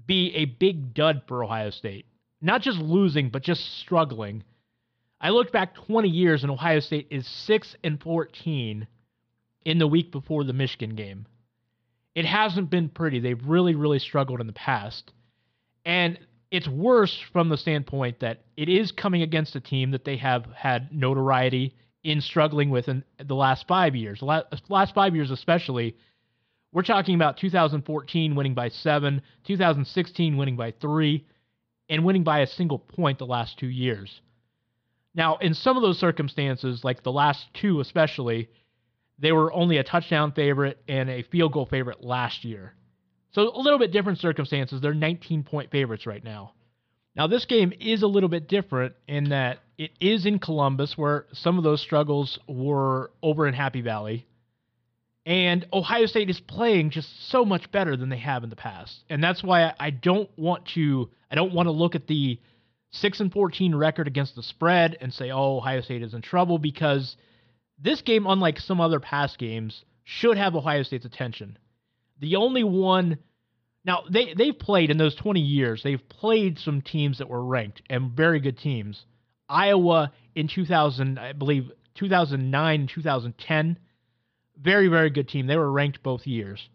be 0.06 0.32
a 0.36 0.46
big 0.46 0.94
dud 0.94 1.24
for 1.28 1.44
Ohio 1.44 1.72
State 1.72 2.06
not 2.42 2.62
just 2.62 2.80
losing, 2.80 3.30
but 3.30 3.44
just 3.44 3.80
struggling. 3.80 4.44
I 5.22 5.30
looked 5.32 5.52
back 5.52 5.76
20 5.76 6.08
years 6.08 6.44
and 6.44 6.52
Ohio 6.52 6.80
State 6.80 7.08
is 7.12 7.28
6 7.28 7.76
and 7.84 8.02
14 8.02 8.88
in 9.66 9.78
the 9.78 9.88
week 9.88 10.12
before 10.12 10.44
the 10.44 10.54
Michigan 10.54 10.96
game. 10.96 11.26
It 12.16 12.26
hasn't 12.26 12.70
been 12.70 12.90
pretty. 12.90 13.20
They've 13.20 13.44
really, 13.46 13.76
really 13.76 14.00
struggled 14.00 14.42
in 14.42 14.48
the 14.48 14.54
past. 14.54 15.12
And 15.86 16.20
it's 16.52 16.68
worse 16.68 17.18
from 17.32 17.50
the 17.50 17.58
standpoint 17.58 18.22
that 18.22 18.44
it 18.58 18.70
is 18.70 18.92
coming 18.92 19.22
against 19.22 19.56
a 19.56 19.62
team 19.62 19.92
that 19.92 20.06
they 20.06 20.18
have 20.18 20.46
had 20.56 20.94
notoriety 20.94 21.76
in 22.04 22.22
struggling 22.22 22.70
with 22.70 22.88
in 22.88 23.04
the 23.24 23.36
last 23.36 23.68
five 23.68 23.96
years. 23.96 24.20
The 24.20 24.46
last 24.70 24.96
five 24.96 25.16
years, 25.16 25.32
especially, 25.32 25.96
we're 26.72 26.84
talking 26.84 27.16
about 27.16 27.38
2014 27.38 28.36
winning 28.36 28.54
by 28.54 28.70
seven, 28.70 29.22
2016 29.46 30.38
winning 30.38 30.56
by 30.56 30.72
three, 30.72 31.26
and 31.90 32.06
winning 32.06 32.24
by 32.24 32.40
a 32.40 32.48
single 32.48 32.80
point 32.80 33.18
the 33.18 33.26
last 33.26 33.58
two 33.58 33.68
years. 33.68 34.22
Now, 35.16 35.38
in 35.38 35.54
some 35.54 35.76
of 35.76 35.82
those 35.82 35.98
circumstances, 35.98 36.84
like 36.84 37.04
the 37.04 37.12
last 37.12 37.46
two 37.54 37.80
especially, 37.80 38.50
they 39.18 39.32
were 39.32 39.52
only 39.52 39.78
a 39.78 39.84
touchdown 39.84 40.32
favorite 40.32 40.82
and 40.88 41.10
a 41.10 41.24
field 41.24 41.54
goal 41.54 41.66
favorite 41.66 42.04
last 42.04 42.46
year. 42.46 42.74
So 43.32 43.52
a 43.54 43.60
little 43.60 43.80
bit 43.80 43.92
different 43.92 44.20
circumstances. 44.20 44.82
They're 44.82 44.94
19 44.94 45.44
point 45.44 45.72
favorites 45.72 46.06
right 46.06 46.24
now. 46.24 46.54
Now, 47.16 47.28
this 47.28 47.46
game 47.46 47.74
is 47.80 48.02
a 48.02 48.08
little 48.08 48.30
bit 48.30 48.48
different 48.48 48.96
in 49.08 49.30
that 49.30 49.60
it 49.78 49.92
is 50.00 50.26
in 50.26 50.40
Columbus, 50.40 50.98
where 50.98 51.26
some 51.34 51.58
of 51.58 51.64
those 51.64 51.82
struggles 51.82 52.40
were 52.48 53.12
over 53.22 53.48
in 53.48 53.54
Happy 53.54 53.82
Valley. 53.82 54.26
And 55.26 55.68
Ohio 55.74 56.06
State 56.06 56.30
is 56.30 56.40
playing 56.40 56.92
just 56.92 57.30
so 57.30 57.46
much 57.46 57.72
better 57.72 57.96
than 57.96 58.10
they 58.10 58.18
have 58.18 58.44
in 58.44 58.50
the 58.50 58.56
past. 58.56 59.04
And 59.10 59.24
that's 59.24 59.44
why 59.44 59.74
I 59.80 59.90
don't 59.90 60.30
want 60.38 60.66
to 60.76 61.10
I 61.30 61.36
don't 61.36 61.54
want 61.54 61.68
to 61.68 61.72
look 61.72 61.96
at 61.96 62.08
the 62.08 62.40
6 62.92 63.20
and 63.20 63.32
14 63.32 63.76
record 63.76 64.08
against 64.08 64.36
the 64.36 64.42
spread 64.42 64.98
and 65.00 65.14
say, 65.14 65.30
"Oh, 65.30 65.58
Ohio 65.58 65.82
State 65.82 66.02
is 66.02 66.14
in 66.14 66.22
trouble" 66.22 66.58
because 66.58 67.18
this 67.78 68.02
game 68.02 68.26
unlike 68.26 68.60
some 68.60 68.82
other 68.82 69.00
past 69.00 69.38
games 69.38 69.84
should 70.04 70.38
have 70.38 70.56
Ohio 70.56 70.84
State's 70.84 71.06
attention. 71.06 71.58
The 72.20 72.38
only 72.38 72.64
one 72.64 73.20
now 73.86 74.04
they 74.10 74.34
they've 74.34 74.58
played 74.58 74.90
in 74.90 74.98
those 74.98 75.16
20 75.16 75.40
years, 75.40 75.84
they've 75.84 76.10
played 76.10 76.60
some 76.60 76.82
teams 76.82 77.20
that 77.20 77.30
were 77.30 77.44
ranked 77.44 77.82
and 77.90 78.12
very 78.12 78.40
good 78.40 78.58
teams. 78.58 79.06
Iowa 79.48 80.12
in 80.36 80.48
2000, 80.48 81.20
I 81.20 81.34
believe 81.34 81.72
2009 81.96 82.80
and 82.80 82.90
2010 82.90 83.78
very, 84.62 84.88
very 84.88 85.10
good 85.10 85.30
team. 85.30 85.48
They 85.48 85.58
were 85.58 85.72
ranked 85.72 86.04
both 86.04 86.28
years. 86.28 86.68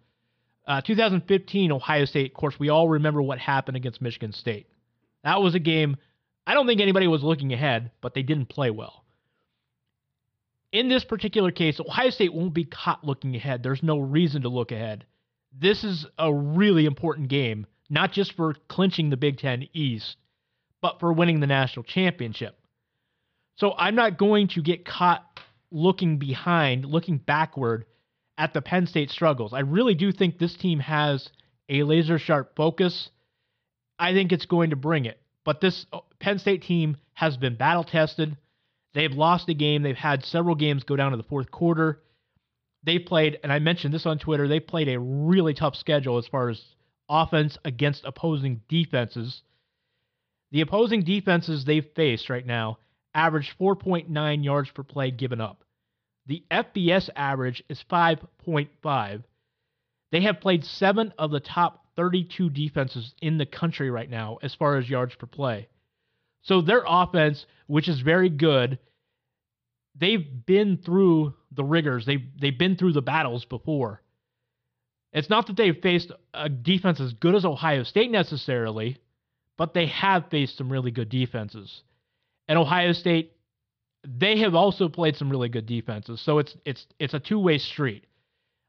Uh, 0.67 0.81
2015, 0.81 1.73
Ohio 1.73 2.05
State, 2.07 2.31
of 2.33 2.37
course, 2.37 2.59
we 2.59 2.71
all 2.71 2.89
remember 2.89 3.21
what 3.21 3.39
happened 3.39 3.77
against 3.77 4.01
Michigan 4.01 4.33
State. 4.33 4.67
That 5.23 5.43
was 5.43 5.55
a 5.55 5.59
game, 5.59 5.97
I 6.47 6.55
don't 6.55 6.67
think 6.67 6.81
anybody 6.81 7.07
was 7.07 7.23
looking 7.23 7.53
ahead, 7.53 7.91
but 8.01 8.15
they 8.15 8.23
didn't 8.23 8.47
play 8.47 8.71
well. 8.71 9.05
In 10.73 10.89
this 10.89 11.05
particular 11.05 11.51
case, 11.51 11.79
Ohio 11.79 12.11
State 12.11 12.33
won't 12.33 12.55
be 12.55 12.65
caught 12.65 13.05
looking 13.05 13.37
ahead. 13.37 13.63
There's 13.63 13.83
no 13.83 13.99
reason 13.99 14.43
to 14.43 14.49
look 14.49 14.73
ahead. 14.73 15.05
This 15.57 15.85
is 15.85 16.07
a 16.19 16.33
really 16.33 16.85
important 16.85 17.29
game, 17.29 17.67
not 17.89 18.13
just 18.13 18.33
for 18.33 18.55
clinching 18.69 19.11
the 19.11 19.17
Big 19.17 19.39
Ten 19.39 19.69
East, 19.73 20.17
but 20.81 20.99
for 20.99 21.13
winning 21.13 21.41
the 21.41 21.47
national 21.47 21.85
championship. 21.85 22.59
So 23.57 23.75
I'm 23.79 23.95
not 23.95 24.19
going 24.19 24.49
to 24.49 24.63
get 24.63 24.85
caught 24.85 25.34
looking 25.75 26.19
behind, 26.19 26.85
looking 26.85 27.19
backward 27.19 27.85
at 28.39 28.55
the 28.55 28.63
Penn 28.63 28.87
State 28.87 29.11
struggles. 29.11 29.53
I 29.53 29.61
really 29.61 29.95
do 29.95 30.13
think 30.13 30.39
this 30.39 30.57
team 30.57 30.81
has 30.81 31.29
a 31.69 31.83
laser 31.83 32.19
sharp 32.19 32.57
focus. 32.57 33.11
I 33.99 34.13
think 34.13 34.33
it's 34.33 34.47
going 34.47 34.71
to 34.71 34.77
bring 34.77 35.05
it. 35.05 35.21
But 35.45 35.61
this 35.61 35.87
uh, 35.93 36.01
Penn 36.19 36.39
State 36.39 36.63
team 36.63 36.93
has 36.93 37.05
has 37.15 37.37
been 37.37 37.57
battle 37.57 37.85
tested. 37.85 38.37
They've 38.93 39.13
lost 39.13 39.49
a 39.49 39.55
game. 39.55 39.83
They've 39.83 39.97
had 39.97 40.25
several 40.25 40.55
games 40.55 40.85
go 40.85 40.97
down 40.97 41.13
to 41.13 41.17
the 41.17 41.23
fourth 41.23 41.51
quarter. 41.51 42.03
They 42.83 42.99
played, 42.99 43.39
and 43.43 43.53
I 43.53 43.61
mentioned 43.61 43.95
this 43.95 44.05
on 44.05 44.19
Twitter, 44.19 44.47
they 44.47 44.61
played 44.61 44.89
a 44.89 44.99
really 44.99 45.55
tough 45.55 45.75
schedule 45.75 46.19
as 46.19 46.27
far 46.27 46.51
as 46.51 46.61
offense 47.09 47.57
against 47.65 48.05
opposing 48.05 48.61
defenses. 48.69 49.43
The 50.51 50.61
opposing 50.61 51.03
defenses 51.03 51.65
they've 51.65 51.87
faced 51.97 52.29
right 52.29 52.47
now 52.47 52.79
average 53.15 53.55
4.9 53.61 54.45
yards 54.45 54.71
per 54.71 54.83
play 54.83 55.11
given 55.11 55.41
up. 55.41 55.64
The 56.27 56.45
FBS 56.51 57.11
average 57.15 57.63
is 57.69 57.85
5.5. 57.91 59.23
They 60.11 60.21
have 60.23 60.41
played 60.41 60.65
seven 60.65 61.13
of 61.19 61.31
the 61.31 61.41
top 61.41 61.87
32 61.97 62.51
defenses 62.51 63.15
in 63.21 63.39
the 63.39 63.47
country 63.47 63.91
right 63.91 64.09
now 64.09 64.39
as 64.43 64.55
far 64.55 64.77
as 64.77 64.89
yards 64.89 65.15
per 65.15 65.27
play. 65.27 65.69
So 66.43 66.61
their 66.61 66.85
offense, 66.87 67.47
which 67.67 67.89
is 67.89 68.01
very 68.01 68.29
good, 68.29 68.79
they've 69.95 70.25
been 70.47 70.79
through 70.79 71.35
the 71.53 71.65
rigors. 71.65 72.05
They've 72.07 72.25
they've 72.39 72.59
been 72.59 72.77
through 72.77 72.93
the 72.93 73.03
battles 73.03 73.45
before. 73.45 74.03
It's 75.13 75.31
not 75.31 75.47
that 75.47 75.57
they've 75.57 75.81
faced 75.81 76.11
a 76.33 76.49
defense 76.49 77.01
as 77.01 77.13
good 77.13 77.35
as 77.35 77.45
Ohio 77.45 77.85
State 77.85 78.11
necessarily, 78.11 78.99
but 79.57 79.73
they 79.73 79.87
have 79.87 80.29
faced 80.29 80.59
some 80.59 80.71
really 80.71 80.91
good 80.91 81.09
defenses. 81.09 81.83
And 82.49 82.59
Ohio 82.59 82.93
State, 82.93 83.33
they 84.05 84.39
have 84.39 84.55
also 84.55 84.89
played 84.89 85.17
some 85.17 85.31
really 85.31 85.49
good 85.49 85.67
defenses. 85.67 86.21
So 86.21 86.39
it's 86.39 86.57
it's 86.65 86.87
it's 86.99 87.15
a 87.15 87.21
two-way 87.21 87.59
street. 87.59 88.07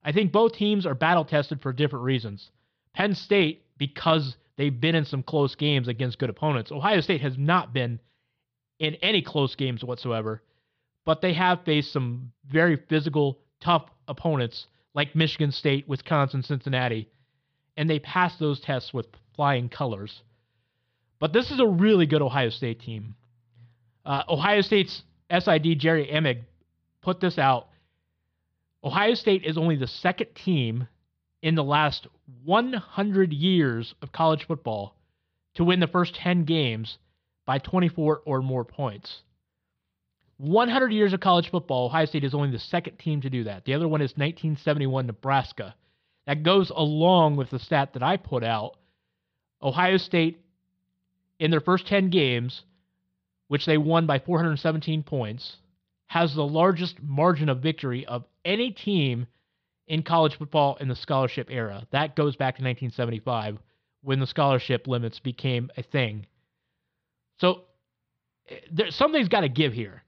I 0.03 0.11
think 0.11 0.31
both 0.31 0.53
teams 0.53 0.85
are 0.85 0.95
battle 0.95 1.25
tested 1.25 1.61
for 1.61 1.73
different 1.73 2.05
reasons. 2.05 2.51
Penn 2.93 3.15
State, 3.15 3.65
because 3.77 4.37
they've 4.55 4.79
been 4.79 4.95
in 4.95 5.05
some 5.05 5.23
close 5.23 5.55
games 5.55 5.87
against 5.87 6.19
good 6.19 6.29
opponents. 6.29 6.71
Ohio 6.71 7.01
State 7.01 7.21
has 7.21 7.37
not 7.37 7.73
been 7.73 7.99
in 8.79 8.95
any 8.95 9.21
close 9.21 9.55
games 9.55 9.83
whatsoever, 9.83 10.41
but 11.05 11.21
they 11.21 11.33
have 11.33 11.65
faced 11.65 11.91
some 11.91 12.31
very 12.49 12.77
physical, 12.87 13.39
tough 13.59 13.85
opponents 14.07 14.67
like 14.93 15.15
Michigan 15.15 15.51
State, 15.51 15.87
Wisconsin, 15.89 16.43
Cincinnati, 16.43 17.09
and 17.75 17.89
they 17.89 17.99
passed 17.99 18.39
those 18.39 18.61
tests 18.61 18.93
with 18.93 19.07
flying 19.35 19.67
colors. 19.67 20.21
But 21.19 21.33
this 21.33 21.51
is 21.51 21.59
a 21.59 21.67
really 21.67 22.05
good 22.05 22.21
Ohio 22.21 22.49
State 22.49 22.79
team. 22.79 23.15
Uh, 24.05 24.23
Ohio 24.29 24.61
State's 24.61 25.01
SID 25.31 25.79
Jerry 25.79 26.07
Emig 26.07 26.43
put 27.01 27.19
this 27.19 27.37
out. 27.37 27.67
Ohio 28.83 29.15
State 29.15 29.43
is 29.45 29.57
only 29.57 29.75
the 29.75 29.87
second 29.87 30.27
team 30.35 30.87
in 31.41 31.55
the 31.55 31.63
last 31.63 32.07
100 32.43 33.33
years 33.33 33.93
of 34.01 34.11
college 34.11 34.45
football 34.45 34.95
to 35.55 35.63
win 35.63 35.79
the 35.79 35.87
first 35.87 36.15
10 36.15 36.45
games 36.45 36.97
by 37.45 37.59
24 37.59 38.21
or 38.25 38.41
more 38.41 38.63
points. 38.63 39.21
100 40.37 40.91
years 40.91 41.13
of 41.13 41.19
college 41.19 41.49
football, 41.49 41.85
Ohio 41.85 42.05
State 42.05 42.23
is 42.23 42.33
only 42.33 42.51
the 42.51 42.59
second 42.59 42.97
team 42.97 43.21
to 43.21 43.29
do 43.29 43.45
that. 43.45 43.63
The 43.65 43.73
other 43.73 43.87
one 43.87 44.01
is 44.01 44.11
1971 44.11 45.07
Nebraska. 45.07 45.75
That 46.25 46.43
goes 46.43 46.71
along 46.75 47.37
with 47.37 47.51
the 47.51 47.59
stat 47.59 47.93
that 47.93 48.03
I 48.03 48.17
put 48.17 48.43
out. 48.43 48.75
Ohio 49.61 49.97
State, 49.97 50.41
in 51.39 51.51
their 51.51 51.61
first 51.61 51.87
10 51.87 52.09
games, 52.09 52.63
which 53.47 53.65
they 53.65 53.77
won 53.77 54.05
by 54.05 54.19
417 54.19 55.03
points, 55.03 55.57
has 56.07 56.33
the 56.33 56.45
largest 56.45 57.01
margin 57.01 57.49
of 57.49 57.59
victory 57.59 58.05
of 58.05 58.25
any 58.43 58.71
team 58.71 59.27
in 59.87 60.03
college 60.03 60.37
football 60.37 60.77
in 60.79 60.87
the 60.87 60.95
scholarship 60.95 61.47
era. 61.51 61.85
That 61.91 62.15
goes 62.15 62.35
back 62.35 62.55
to 62.55 62.63
1975 62.63 63.57
when 64.01 64.19
the 64.19 64.27
scholarship 64.27 64.87
limits 64.87 65.19
became 65.19 65.69
a 65.77 65.83
thing. 65.83 66.25
So 67.39 67.61
there, 68.71 68.91
something's 68.91 69.29
got 69.29 69.41
to 69.41 69.49
give 69.49 69.73
here. 69.73 70.03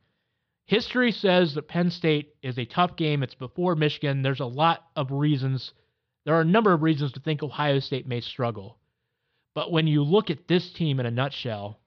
History 0.65 1.11
says 1.11 1.55
that 1.55 1.67
Penn 1.67 1.89
State 1.89 2.35
is 2.43 2.57
a 2.57 2.65
tough 2.65 2.95
game. 2.95 3.23
It's 3.23 3.35
before 3.35 3.75
Michigan. 3.75 4.21
There's 4.21 4.41
a 4.41 4.45
lot 4.45 4.83
of 4.95 5.11
reasons. 5.11 5.73
There 6.25 6.35
are 6.35 6.41
a 6.41 6.45
number 6.45 6.73
of 6.73 6.83
reasons 6.83 7.13
to 7.13 7.19
think 7.19 7.41
Ohio 7.41 7.79
State 7.79 8.07
may 8.07 8.21
struggle. 8.21 8.77
But 9.55 9.71
when 9.71 9.87
you 9.87 10.03
look 10.03 10.29
at 10.29 10.47
this 10.47 10.71
team 10.73 10.99
in 10.99 11.05
a 11.05 11.11
nutshell, 11.11 11.79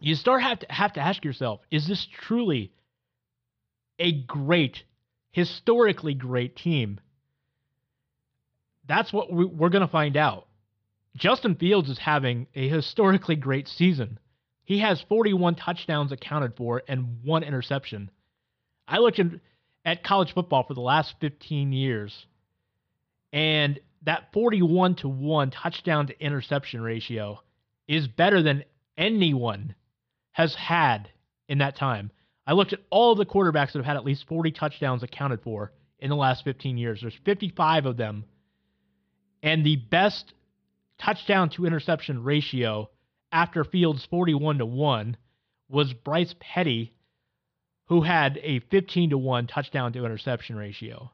you 0.00 0.14
start 0.14 0.42
have 0.42 0.60
to 0.60 0.66
have 0.70 0.92
to 0.94 1.00
ask 1.00 1.24
yourself, 1.24 1.60
is 1.70 1.86
this 1.86 2.06
truly 2.26 2.72
a 3.98 4.12
great, 4.12 4.82
historically 5.30 6.14
great 6.14 6.56
team? 6.56 7.00
That's 8.86 9.12
what 9.12 9.32
we're 9.32 9.68
going 9.68 9.86
to 9.86 9.88
find 9.88 10.16
out. 10.16 10.46
Justin 11.16 11.54
Fields 11.54 11.88
is 11.88 11.98
having 11.98 12.46
a 12.54 12.68
historically 12.68 13.36
great 13.36 13.68
season. 13.68 14.18
He 14.64 14.80
has 14.80 15.00
41 15.08 15.54
touchdowns 15.54 16.12
accounted 16.12 16.56
for 16.56 16.82
and 16.86 17.20
one 17.24 17.42
interception. 17.42 18.10
I 18.86 18.98
looked 18.98 19.20
at 19.84 20.04
college 20.04 20.34
football 20.34 20.64
for 20.64 20.74
the 20.74 20.80
last 20.80 21.14
15 21.20 21.72
years, 21.72 22.26
and 23.32 23.80
that 24.02 24.32
41 24.32 24.96
to 24.96 25.08
1 25.08 25.50
touchdown 25.50 26.08
to 26.08 26.20
interception 26.20 26.80
ratio 26.80 27.40
is 27.88 28.06
better 28.06 28.42
than 28.42 28.64
anyone 28.96 29.74
has 30.36 30.54
had 30.54 31.08
in 31.48 31.58
that 31.58 31.76
time. 31.76 32.10
I 32.46 32.52
looked 32.52 32.74
at 32.74 32.80
all 32.90 33.14
the 33.14 33.24
quarterbacks 33.24 33.72
that 33.72 33.78
have 33.78 33.86
had 33.86 33.96
at 33.96 34.04
least 34.04 34.28
40 34.28 34.50
touchdowns 34.50 35.02
accounted 35.02 35.40
for 35.40 35.72
in 35.98 36.10
the 36.10 36.16
last 36.16 36.44
15 36.44 36.76
years. 36.76 37.00
There's 37.00 37.18
55 37.24 37.86
of 37.86 37.96
them. 37.96 38.26
And 39.42 39.64
the 39.64 39.76
best 39.76 40.34
touchdown 40.98 41.48
to 41.50 41.64
interception 41.64 42.22
ratio 42.22 42.90
after 43.32 43.64
Fields 43.64 44.06
41 44.10 44.58
to 44.58 44.66
1 44.66 45.16
was 45.70 45.94
Bryce 45.94 46.34
Petty, 46.38 46.92
who 47.86 48.02
had 48.02 48.38
a 48.42 48.58
15 48.58 49.10
to 49.10 49.18
1 49.18 49.46
touchdown 49.46 49.94
to 49.94 50.04
interception 50.04 50.56
ratio. 50.56 51.10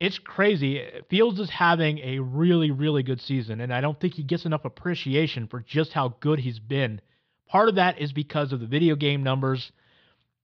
It's 0.00 0.18
crazy. 0.18 0.82
Fields 1.08 1.40
is 1.40 1.48
having 1.48 1.96
a 2.00 2.18
really, 2.18 2.70
really 2.70 3.04
good 3.04 3.22
season, 3.22 3.62
and 3.62 3.72
I 3.72 3.80
don't 3.80 3.98
think 3.98 4.12
he 4.12 4.22
gets 4.22 4.44
enough 4.44 4.66
appreciation 4.66 5.46
for 5.46 5.60
just 5.60 5.94
how 5.94 6.16
good 6.20 6.40
he's 6.40 6.58
been. 6.58 7.00
Part 7.48 7.68
of 7.68 7.76
that 7.76 8.00
is 8.00 8.12
because 8.12 8.52
of 8.52 8.60
the 8.60 8.66
video 8.66 8.96
game 8.96 9.22
numbers, 9.22 9.72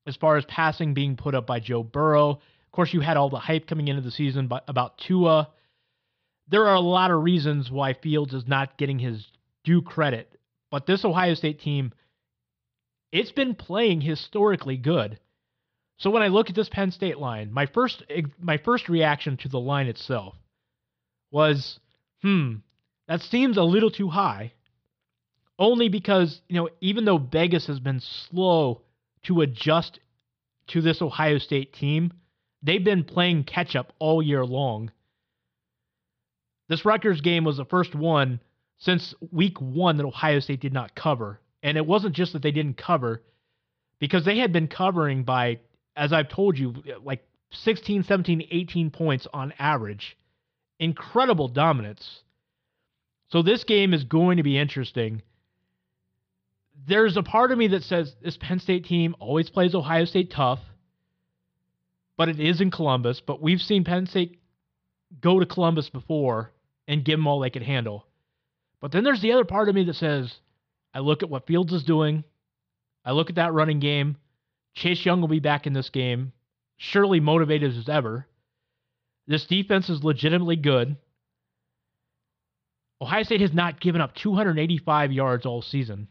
as 0.07 0.17
far 0.17 0.37
as 0.37 0.45
passing 0.47 0.95
being 0.95 1.17
put 1.17 1.35
up 1.35 1.47
by 1.47 1.61
Joe 1.61 1.83
Burrow. 1.83 2.31
Of 2.31 2.73
course, 2.73 2.93
you 2.93 3.01
had 3.01 3.17
all 3.17 3.31
the 3.31 3.39
hype 3.39 3.67
coming 3.67 3.89
into 3.89 4.03
the 4.03 4.11
season 4.11 4.51
about 4.69 4.99
Tua. 4.99 5.49
There 6.49 6.67
are 6.67 6.75
a 6.75 6.81
lot 6.81 7.11
of 7.11 7.23
reasons 7.23 7.71
why 7.71 7.95
Fields 7.95 8.35
is 8.35 8.47
not 8.47 8.79
getting 8.79 8.99
his 8.99 9.27
due 9.65 9.83
credit 9.83 10.41
but 10.71 10.87
this 10.87 11.05
Ohio 11.05 11.35
State 11.35 11.61
team, 11.61 11.93
it's 13.13 13.33
been 13.33 13.55
playing 13.55 14.01
historically 14.01 14.77
good. 14.77 15.19
So 15.99 16.11
when 16.11 16.23
I 16.23 16.29
look 16.29 16.49
at 16.49 16.57
this 16.57 16.69
Penn 16.69 16.93
State 16.93 17.19
line, 17.19 17.53
my 17.53 17.67
first 17.67 18.03
my 18.41 18.57
first 18.59 18.89
reaction 18.89 19.37
to 19.39 19.49
the 19.49 19.61
line 19.61 19.89
itself 19.89 20.37
was, 21.31 21.79
hmm, 22.23 22.57
that 23.07 23.21
seems 23.21 23.57
a 23.57 23.63
little 23.63 23.91
too 23.91 24.09
high. 24.09 24.53
Only 25.61 25.91
because, 25.91 26.41
you 26.49 26.57
know, 26.57 26.71
even 26.81 27.05
though 27.05 27.19
Vegas 27.19 27.67
has 27.67 27.79
been 27.79 28.01
slow 28.01 28.81
to 29.25 29.43
adjust 29.43 30.01
to 30.69 30.81
this 30.81 31.03
Ohio 31.03 31.37
State 31.37 31.75
team, 31.75 32.15
they've 32.63 32.83
been 32.83 33.05
playing 33.05 33.45
catch 33.45 33.77
up 33.77 33.93
all 33.99 34.23
year 34.23 34.45
long. 34.45 34.91
This 36.69 36.87
Rutgers 36.87 37.21
game 37.21 37.45
was 37.45 37.59
the 37.59 37.67
first 37.67 37.95
one 37.95 38.41
since 38.79 39.15
week 39.31 39.61
one 39.61 39.99
that 39.99 40.07
Ohio 40.07 40.41
State 40.41 40.61
did 40.61 40.73
not 40.73 40.95
cover. 40.95 41.39
And 41.63 41.77
it 41.77 41.85
wasn't 41.85 42.17
just 42.17 42.33
that 42.33 42.41
they 42.41 42.53
didn't 42.53 42.79
cover, 42.79 43.23
because 43.99 44.25
they 44.25 44.39
had 44.39 44.55
been 44.55 44.67
covering 44.67 45.25
by, 45.25 45.59
as 45.95 46.11
I've 46.11 46.31
told 46.31 46.59
you, 46.59 46.75
like 47.05 47.23
16, 47.53 48.05
17, 48.05 48.49
18 48.51 48.91
points 48.91 49.27
on 49.35 49.53
average. 49.59 50.17
Incredible 50.79 51.49
dominance. 51.49 52.23
So 53.29 53.43
this 53.43 53.65
game 53.65 53.93
is 53.93 54.05
going 54.05 54.39
to 54.39 54.43
be 54.43 54.57
interesting. 54.57 55.21
There's 56.87 57.17
a 57.17 57.23
part 57.23 57.53
of 57.53 57.59
me 57.59 57.69
that 57.69 57.85
says 57.85 58.15
this 58.23 58.37
Penn 58.37 58.59
State 58.59 58.87
team 58.87 59.15
always 59.19 59.51
plays 59.51 59.75
Ohio 59.75 60.05
State 60.05 60.31
tough, 60.31 60.61
but 62.17 62.29
it 62.29 62.41
is 62.41 62.61
in 62.61 62.71
Columbus. 62.71 63.21
But 63.21 63.43
we've 63.43 63.61
seen 63.61 63.85
Penn 63.85 64.07
State 64.07 64.41
go 65.21 65.41
to 65.41 65.47
Columbus 65.47 65.91
before 65.91 66.53
and 66.89 67.05
give 67.05 67.19
them 67.19 67.27
all 67.27 67.41
they 67.41 67.51
could 67.51 67.63
handle. 67.63 68.07
But 68.81 68.93
then 68.93 69.05
there's 69.05 69.21
the 69.21 69.33
other 69.33 69.45
part 69.45 69.69
of 69.69 69.75
me 69.75 69.85
that 69.85 69.97
says, 69.97 70.33
I 70.95 71.01
look 71.01 71.23
at 71.23 71.31
what 71.31 71.47
Fields 71.47 71.73
is 71.73 71.85
doing. 71.85 72.25
I 73.05 73.13
look 73.13 73.31
at 73.31 73.37
that 73.37 73.53
running 73.53 73.81
game. 73.81 74.17
Chase 74.75 75.05
Young 75.05 75.21
will 75.21 75.29
be 75.29 75.41
back 75.41 75.67
in 75.67 75.73
this 75.73 75.91
game, 75.91 76.33
surely 76.77 77.21
motivated 77.21 77.77
as 77.77 77.89
ever. 77.89 78.27
This 79.27 79.47
defense 79.47 79.89
is 79.89 80.03
legitimately 80.03 80.57
good. 80.57 80.97
Ohio 83.01 83.23
State 83.23 83.41
has 83.41 83.53
not 83.53 83.81
given 83.81 84.01
up 84.01 84.15
285 84.15 85.13
yards 85.13 85.47
all 85.47 85.63
season. 85.63 86.09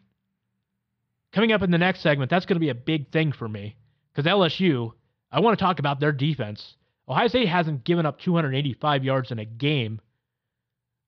Coming 1.34 1.52
up 1.52 1.62
in 1.62 1.72
the 1.72 1.78
next 1.78 2.02
segment, 2.02 2.30
that's 2.30 2.46
going 2.46 2.56
to 2.56 2.60
be 2.60 2.70
a 2.70 2.76
big 2.76 3.12
thing 3.12 3.32
for 3.32 3.48
me 3.48 3.76
because 4.14 4.30
LSU, 4.30 4.94
I 5.32 5.40
want 5.40 5.58
to 5.58 5.64
talk 5.64 5.80
about 5.80 6.00
their 6.00 6.12
defense. 6.12 6.76
Ohio 7.08 7.28
State 7.28 7.48
hasn't 7.48 7.84
given 7.84 8.06
up 8.06 8.20
285 8.20 9.04
yards 9.04 9.32
in 9.32 9.40
a 9.40 9.46
game 9.46 10.02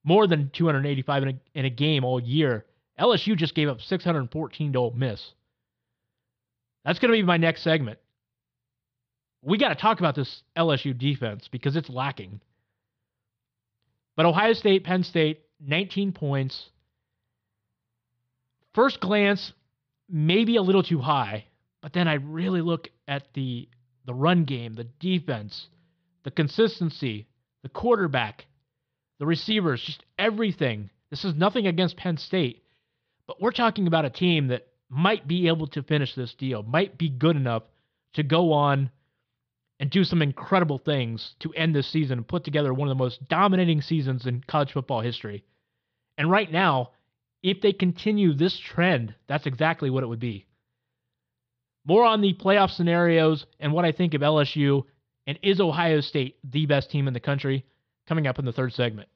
more 0.04 0.28
than 0.28 0.50
285 0.54 1.24
in 1.24 1.30
a, 1.30 1.34
in 1.54 1.66
a 1.66 1.70
game 1.70 2.04
all 2.04 2.20
year. 2.20 2.66
LSU 3.00 3.36
just 3.36 3.56
gave 3.56 3.70
up 3.70 3.82
614 3.82 4.74
to 4.74 4.80
Ole 4.80 4.92
Miss. 4.92 5.32
That's 6.86 7.00
going 7.00 7.12
to 7.12 7.18
be 7.18 7.24
my 7.24 7.38
next 7.38 7.64
segment. 7.64 8.00
We 9.44 9.58
got 9.58 9.70
to 9.70 9.76
talk 9.76 10.00
about 10.00 10.16
this 10.16 10.44
LSU 10.58 10.98
defense 10.98 11.48
because 11.48 11.76
it's 11.76 11.90
lacking. 11.90 12.42
But 14.16 14.26
Ohio 14.26 14.54
State, 14.54 14.84
Penn 14.84 15.04
State, 15.04 15.42
19 15.66 16.12
points. 16.12 16.70
First 18.74 19.00
glance, 19.00 19.54
maybe 20.12 20.58
a 20.58 20.62
little 20.62 20.84
too 20.84 21.00
high, 21.00 21.45
but 21.82 21.93
then 21.93 22.08
I 22.08 22.15
really 22.15 22.62
look 22.62 22.89
at 23.08 23.34
the 23.34 23.69
the 24.06 24.13
run 24.13 24.45
game, 24.45 24.74
the 24.74 24.88
defense, 25.00 25.67
the 26.24 26.32
consistency, 26.32 27.28
the 27.62 27.69
quarterback, 27.69 28.45
the 29.19 29.28
receivers, 29.28 29.82
just 29.84 30.04
everything. 30.17 30.89
This 31.12 31.24
is 31.24 31.36
nothing 31.36 31.67
against 31.67 31.97
Penn 31.97 32.17
State, 32.17 32.63
but 33.28 33.39
we're 33.39 33.52
talking 33.52 33.86
about 33.86 34.06
a 34.06 34.10
team 34.10 34.47
that 34.47 34.67
might 34.89 35.28
be 35.28 35.47
able 35.47 35.67
to 35.67 35.84
finish 35.84 36.15
this 36.15 36.34
deal, 36.34 36.63
might 36.63 36.97
be 36.97 37.10
good 37.10 37.36
enough 37.36 37.63
to 38.13 38.24
go 38.24 38.54
on 38.54 38.89
and 39.80 39.89
do 39.89 40.04
some 40.04 40.21
incredible 40.21 40.78
things 40.78 41.36
to 41.39 41.54
end 41.54 41.76
this 41.76 41.91
season 41.91 42.19
and 42.19 42.28
put 42.28 42.43
together 42.43 42.74
one 42.74 42.88
of 42.88 42.97
the 42.97 43.04
most 43.04 43.28
dominating 43.28 43.82
seasons 43.82 44.26
in 44.26 44.43
college 44.47 44.71
football 44.71 45.02
history. 45.02 45.43
And 46.17 46.30
right 46.30 46.52
now, 46.52 46.91
if 47.44 47.62
they 47.62 47.74
continue 47.74 48.34
this 48.34 48.58
trend, 48.58 49.16
that's 49.28 49.46
exactly 49.46 49.90
what 49.90 50.04
it 50.04 50.08
would 50.08 50.20
be. 50.20 50.46
More 51.86 52.06
on 52.06 52.22
the 52.22 52.34
playoff 52.34 52.70
scenarios 52.72 53.46
and 53.60 53.74
what 53.74 53.86
I 53.86 53.92
think 53.92 54.14
of 54.14 54.22
LSU 54.22 54.84
and 55.26 55.40
is 55.42 55.60
Ohio 55.60 56.02
State 56.02 56.38
the 56.44 56.66
best 56.66 56.92
team 56.92 57.08
in 57.08 57.14
the 57.14 57.20
country 57.20 57.66
coming 58.08 58.28
up 58.28 58.38
in 58.38 58.46
the 58.46 58.52
third 58.52 58.74
segment. 58.74 59.10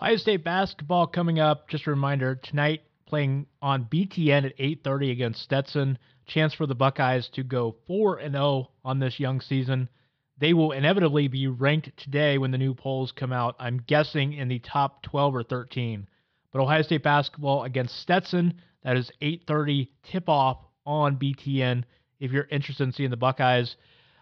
Ohio 0.00 0.16
State 0.16 0.44
basketball 0.44 1.06
coming 1.06 1.38
up. 1.38 1.68
Just 1.68 1.86
a 1.86 1.90
reminder 1.90 2.36
tonight 2.36 2.82
playing 3.06 3.46
on 3.60 3.84
BTN 3.84 4.46
at 4.46 4.58
8:30 4.58 5.10
against 5.10 5.42
Stetson. 5.42 5.98
Chance 6.24 6.54
for 6.54 6.66
the 6.66 6.74
Buckeyes 6.74 7.28
to 7.28 7.42
go 7.42 7.76
4 7.86 8.18
and 8.18 8.34
0 8.34 8.70
on 8.84 8.98
this 8.98 9.20
young 9.20 9.40
season. 9.40 9.88
They 10.38 10.54
will 10.54 10.72
inevitably 10.72 11.28
be 11.28 11.46
ranked 11.46 11.96
today 11.96 12.38
when 12.38 12.50
the 12.50 12.58
new 12.58 12.74
polls 12.74 13.12
come 13.12 13.32
out. 13.32 13.54
I'm 13.58 13.84
guessing 13.86 14.32
in 14.32 14.48
the 14.48 14.60
top 14.60 15.02
12 15.02 15.36
or 15.36 15.42
13. 15.42 16.08
But 16.52 16.60
Ohio 16.60 16.82
State 16.82 17.02
basketball 17.02 17.64
against 17.64 17.98
Stetson, 18.00 18.54
that 18.82 18.96
is 18.96 19.10
8:30 19.20 19.88
tip-off 20.02 20.58
on 20.84 21.16
BTN 21.16 21.84
if 22.20 22.30
you're 22.30 22.48
interested 22.50 22.84
in 22.84 22.92
seeing 22.92 23.10
the 23.10 23.16
Buckeyes. 23.16 23.76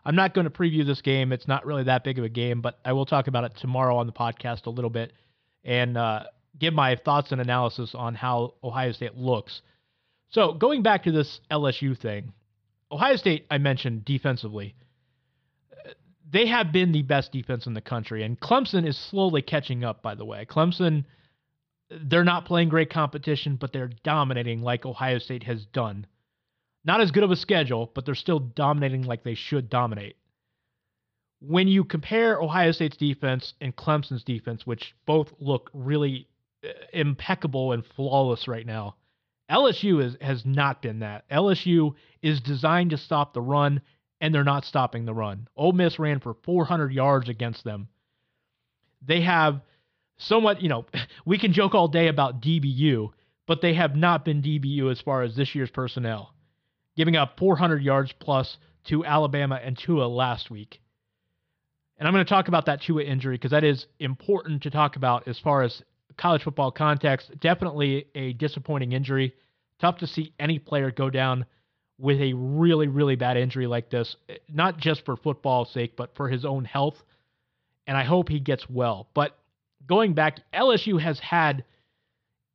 I'm 0.05 0.17
not 0.17 0.33
going 0.33 0.47
to 0.47 0.51
preview 0.51 0.87
this 0.87 1.03
game. 1.03 1.33
It's 1.33 1.49
not 1.49 1.67
really 1.67 1.85
that 1.85 2.05
big 2.05 2.19
of 2.19 2.25
a 2.25 2.29
game, 2.29 2.63
but 2.63 2.79
I 2.85 2.93
will 2.93 3.05
talk 3.05 3.27
about 3.27 3.45
it 3.45 3.53
tomorrow 3.61 3.97
on 3.97 4.07
the 4.07 4.13
podcast 4.13 4.67
a 4.67 4.71
little 4.71 4.91
bit 4.91 5.13
and 5.65 5.99
uh, 5.99 6.25
give 6.59 6.73
my 6.73 6.97
thoughts 6.97 7.33
and 7.33 7.41
analysis 7.41 7.95
on 7.95 8.15
how 8.15 8.55
Ohio 8.65 8.93
State 8.93 9.17
looks. 9.17 9.61
So 10.31 10.55
going 10.55 10.83
back 10.83 11.03
to 11.05 11.13
this 11.13 11.41
LSU 11.51 11.99
thing, 11.99 12.33
Ohio 12.91 13.17
State, 13.17 13.47
I 13.51 13.59
mentioned 13.59 14.05
defensively, 14.05 14.75
they 16.31 16.47
have 16.47 16.73
been 16.73 16.93
the 16.93 17.03
best 17.03 17.33
defense 17.33 17.67
in 17.67 17.75
the 17.75 17.81
country, 17.81 18.23
and 18.23 18.39
Clemson 18.39 18.87
is 18.87 18.97
slowly 18.97 19.43
catching 19.43 19.85
up. 19.85 20.03
By 20.03 20.15
the 20.15 20.25
way, 20.25 20.47
Clemson, 20.49 21.05
they're 21.91 22.25
not 22.25 22.45
playing 22.45 22.69
great 22.69 22.91
competition, 22.91 23.57
but 23.57 23.73
they're 23.73 23.91
dominating 24.05 24.63
like 24.63 24.87
Ohio 24.87 25.19
State 25.19 25.43
has 25.45 25.67
done. 25.67 26.07
Not 26.85 27.01
as 27.01 27.11
good 27.11 27.25
of 27.25 27.31
a 27.31 27.37
schedule, 27.37 27.91
but 27.95 28.07
they're 28.07 28.15
still 28.15 28.39
dominating 28.39 29.03
like 29.03 29.23
they 29.23 29.35
should 29.35 29.69
dominate. 29.69 30.17
When 31.41 31.69
you 31.69 31.85
compare 31.85 32.41
Ohio 32.41 32.73
State's 32.73 32.97
defense 32.97 33.55
and 33.61 33.75
Clemson's 33.75 34.25
defense, 34.25 34.67
which 34.67 34.95
both 35.07 35.33
look 35.41 35.71
really 35.73 36.29
uh, 36.65 36.69
impeccable 36.93 37.73
and 37.73 37.85
flawless 37.85 38.47
right 38.47 38.67
now, 38.67 38.97
LSU 39.51 40.03
is, 40.03 40.17
has 40.21 40.45
not 40.47 40.81
been 40.81 41.01
that. 41.01 41.29
LSU 41.29 41.95
is 42.23 42.41
designed 42.41 42.91
to 42.91 42.99
stop 42.99 43.35
the 43.35 43.41
run, 43.41 43.81
and 44.21 44.35
they're 44.35 44.45
not 44.45 44.65
stopping 44.65 45.05
the 45.05 45.15
run. 45.15 45.49
Ole 45.57 45.73
Miss 45.73 45.99
ran 45.99 46.21
for 46.21 46.35
400 46.45 46.93
yards 46.93 47.29
against 47.29 47.65
them. 47.65 47.89
They 49.03 49.23
have 49.23 49.63
somewhat, 50.21 50.63
you 50.63 50.69
know, 50.69 50.87
we 51.27 51.39
can 51.39 51.53
joke 51.53 51.75
all 51.75 51.89
day 51.89 52.09
about 52.09 52.41
DBU, 52.41 53.11
but 53.47 53.61
they 53.61 53.75
have 53.75 53.97
not 53.97 54.25
been 54.25 54.43
DBU 54.43 54.91
as 54.91 55.01
far 55.01 55.23
as 55.23 55.35
this 55.35 55.55
year's 55.55 55.71
personnel, 55.71 56.33
giving 56.97 57.17
up 57.17 57.39
400 57.39 57.83
yards 57.83 58.13
plus 58.21 58.57
to 58.85 59.05
Alabama 59.05 59.61
and 59.63 59.77
Tua 59.77 60.07
last 60.07 60.51
week. 60.51 60.81
And 61.99 62.07
I'm 62.09 62.15
going 62.15 62.25
to 62.25 62.29
talk 62.29 62.49
about 62.49 62.67
that 62.67 62.81
Tua 62.83 63.03
injury 63.03 63.37
because 63.37 63.51
that 63.51 63.65
is 63.65 63.87
important 63.99 64.63
to 64.63 64.71
talk 64.71 64.97
about 64.97 65.29
as 65.29 65.39
far 65.39 65.63
as 65.63 65.83
college 66.17 66.43
football 66.43 66.71
context. 66.71 67.31
Definitely 67.41 68.07
a 68.15 68.33
disappointing 68.33 68.93
injury. 68.93 69.35
Tough 69.81 69.99
to 69.99 70.07
see 70.07 70.33
any 70.39 70.59
player 70.59 70.91
go 70.91 71.11
down 71.11 71.45
with 71.99 72.19
a 72.21 72.33
really, 72.33 72.89
really 72.89 73.17
bad 73.17 73.37
injury 73.37 73.67
like 73.67 73.91
this, 73.91 74.17
not 74.51 74.79
just 74.79 75.05
for 75.05 75.17
football's 75.17 75.71
sake, 75.73 75.95
but 75.97 76.15
for 76.17 76.29
his 76.29 76.47
own 76.47 76.65
health. 76.65 76.97
And 77.87 77.97
I 77.97 78.05
hope 78.05 78.31
he 78.31 78.41
gets 78.41 78.69
well. 78.71 79.09
But 79.13 79.37
going 79.87 80.15
back, 80.15 80.41
LSU 80.55 81.01
has 81.01 81.19
had 81.19 81.65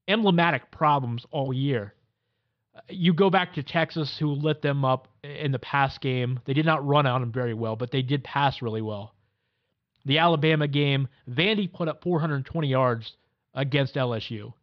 emblematic 0.08 0.72
problems 0.72 1.26
all 1.32 1.54
year. 1.54 1.94
You 2.90 3.14
go 3.14 3.30
back 3.30 3.54
to 3.54 3.64
Texas, 3.64 4.18
who 4.20 4.32
lit 4.32 4.62
them 4.62 4.84
up 4.84 5.08
in 5.24 5.52
the 5.52 5.60
pass 5.60 5.98
game. 5.98 6.40
They 6.46 6.54
did 6.54 6.66
not 6.66 6.86
run 6.86 7.06
on 7.06 7.22
them 7.22 7.32
very 7.32 7.54
well, 7.54 7.76
but 7.76 7.92
they 7.92 8.02
did 8.02 8.24
pass 8.24 8.62
really 8.62 8.82
well 8.82 9.16
the 10.06 10.20
Alabama 10.20 10.68
game, 10.68 11.08
Vandy 11.30 11.72
put 11.72 11.88
up 11.88 12.04
420 12.04 12.68
yards 12.68 13.18
against 13.54 13.96
LSU. 13.96 14.54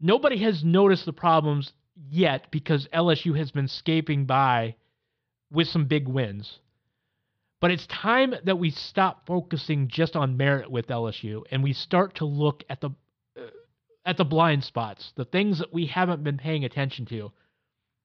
Nobody 0.00 0.38
has 0.38 0.64
noticed 0.64 1.04
the 1.04 1.12
problems 1.12 1.72
yet 2.10 2.50
because 2.50 2.88
LSU 2.92 3.36
has 3.36 3.50
been 3.50 3.68
scaping 3.68 4.26
by 4.26 4.76
with 5.50 5.68
some 5.68 5.86
big 5.86 6.08
wins. 6.08 6.58
But 7.60 7.70
it's 7.70 7.86
time 7.86 8.34
that 8.44 8.58
we 8.58 8.70
stop 8.70 9.26
focusing 9.26 9.88
just 9.88 10.16
on 10.16 10.36
merit 10.36 10.70
with 10.70 10.88
LSU 10.88 11.42
and 11.50 11.62
we 11.62 11.72
start 11.72 12.16
to 12.16 12.24
look 12.24 12.62
at 12.68 12.80
the 12.80 12.90
uh, 13.38 13.46
at 14.04 14.16
the 14.16 14.24
blind 14.24 14.64
spots, 14.64 15.12
the 15.16 15.24
things 15.24 15.58
that 15.60 15.72
we 15.72 15.86
haven't 15.86 16.22
been 16.22 16.36
paying 16.36 16.64
attention 16.64 17.06
to. 17.06 17.32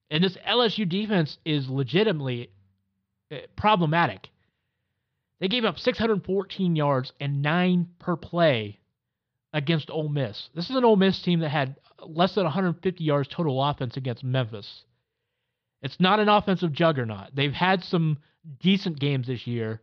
And 0.10 0.24
this 0.24 0.38
LSU 0.48 0.88
defense 0.88 1.38
is 1.46 1.70
legitimately 1.70 2.52
uh, 3.32 3.38
problematic. 3.56 4.30
They 5.40 5.48
gave 5.48 5.66
up 5.66 5.78
614 5.78 6.76
yards 6.76 7.14
and 7.20 7.42
nine 7.42 7.90
per 8.00 8.16
play 8.16 8.80
against 9.54 9.90
Ole 9.90 10.10
Miss. 10.10 10.50
This 10.54 10.70
is 10.70 10.76
an 10.76 10.84
Ole 10.84 10.96
Miss 10.96 11.22
team 11.22 11.40
that 11.40 11.50
had 11.50 11.76
less 12.06 12.36
than 12.36 12.44
150 12.44 13.04
yards 13.04 13.28
total 13.30 13.64
offense 13.64 13.98
against 13.98 14.24
Memphis. 14.24 14.84
It's 15.82 16.00
not 16.00 16.20
an 16.20 16.30
offensive 16.30 16.74
juggernaut. 16.74 17.30
They've 17.34 17.54
had 17.54 17.84
some 17.84 18.18
decent 18.60 19.00
games 19.00 19.28
this 19.28 19.48
year, 19.48 19.82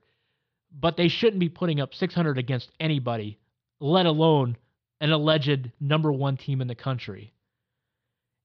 but 0.71 0.97
they 0.97 1.09
shouldn't 1.09 1.41
be 1.41 1.49
putting 1.49 1.81
up 1.81 1.95
600 1.95 2.39
against 2.39 2.71
anybody, 2.79 3.39
let 3.81 4.07
alone 4.07 4.57
an 5.01 5.13
alleged 5.13 5.73
number 5.81 6.13
one 6.13 6.37
team 6.37 6.61
in 6.61 6.69
the 6.69 6.75
country. 6.75 7.33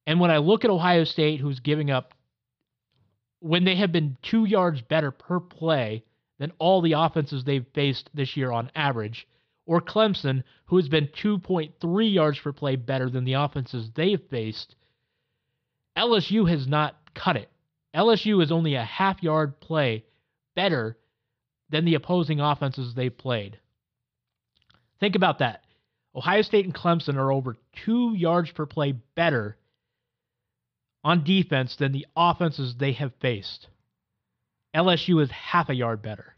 And 0.07 0.19
when 0.19 0.31
I 0.31 0.37
look 0.37 0.63
at 0.63 0.71
Ohio 0.71 1.03
State, 1.03 1.39
who's 1.39 1.59
giving 1.59 1.91
up, 1.91 2.13
when 3.39 3.65
they 3.65 3.75
have 3.75 3.91
been 3.91 4.17
two 4.21 4.45
yards 4.45 4.81
better 4.81 5.11
per 5.11 5.39
play 5.39 6.03
than 6.39 6.51
all 6.59 6.81
the 6.81 6.93
offenses 6.93 7.43
they've 7.43 7.65
faced 7.73 8.09
this 8.13 8.35
year 8.35 8.51
on 8.51 8.71
average, 8.75 9.27
or 9.65 9.81
Clemson, 9.81 10.43
who 10.65 10.77
has 10.77 10.89
been 10.89 11.07
2.3 11.07 12.13
yards 12.13 12.39
per 12.39 12.51
play 12.51 12.75
better 12.75 13.09
than 13.09 13.25
the 13.25 13.33
offenses 13.33 13.89
they've 13.93 14.21
faced, 14.29 14.75
LSU 15.97 16.49
has 16.49 16.67
not 16.67 16.95
cut 17.13 17.37
it. 17.37 17.49
LSU 17.95 18.41
is 18.41 18.51
only 18.51 18.75
a 18.75 18.83
half 18.83 19.21
yard 19.21 19.59
play 19.59 20.05
better 20.55 20.97
than 21.69 21.85
the 21.85 21.95
opposing 21.95 22.39
offenses 22.39 22.93
they've 22.93 23.17
played. 23.17 23.59
Think 24.99 25.15
about 25.15 25.39
that. 25.39 25.63
Ohio 26.15 26.41
State 26.41 26.65
and 26.65 26.75
Clemson 26.75 27.15
are 27.15 27.31
over 27.31 27.55
two 27.85 28.13
yards 28.15 28.51
per 28.51 28.65
play 28.65 28.93
better 29.15 29.57
on 31.03 31.23
defense 31.23 31.75
than 31.77 31.91
the 31.91 32.05
offenses 32.15 32.75
they 32.75 32.91
have 32.93 33.13
faced. 33.21 33.67
LSU 34.75 35.21
is 35.21 35.31
half 35.31 35.69
a 35.69 35.73
yard 35.73 36.01
better. 36.01 36.35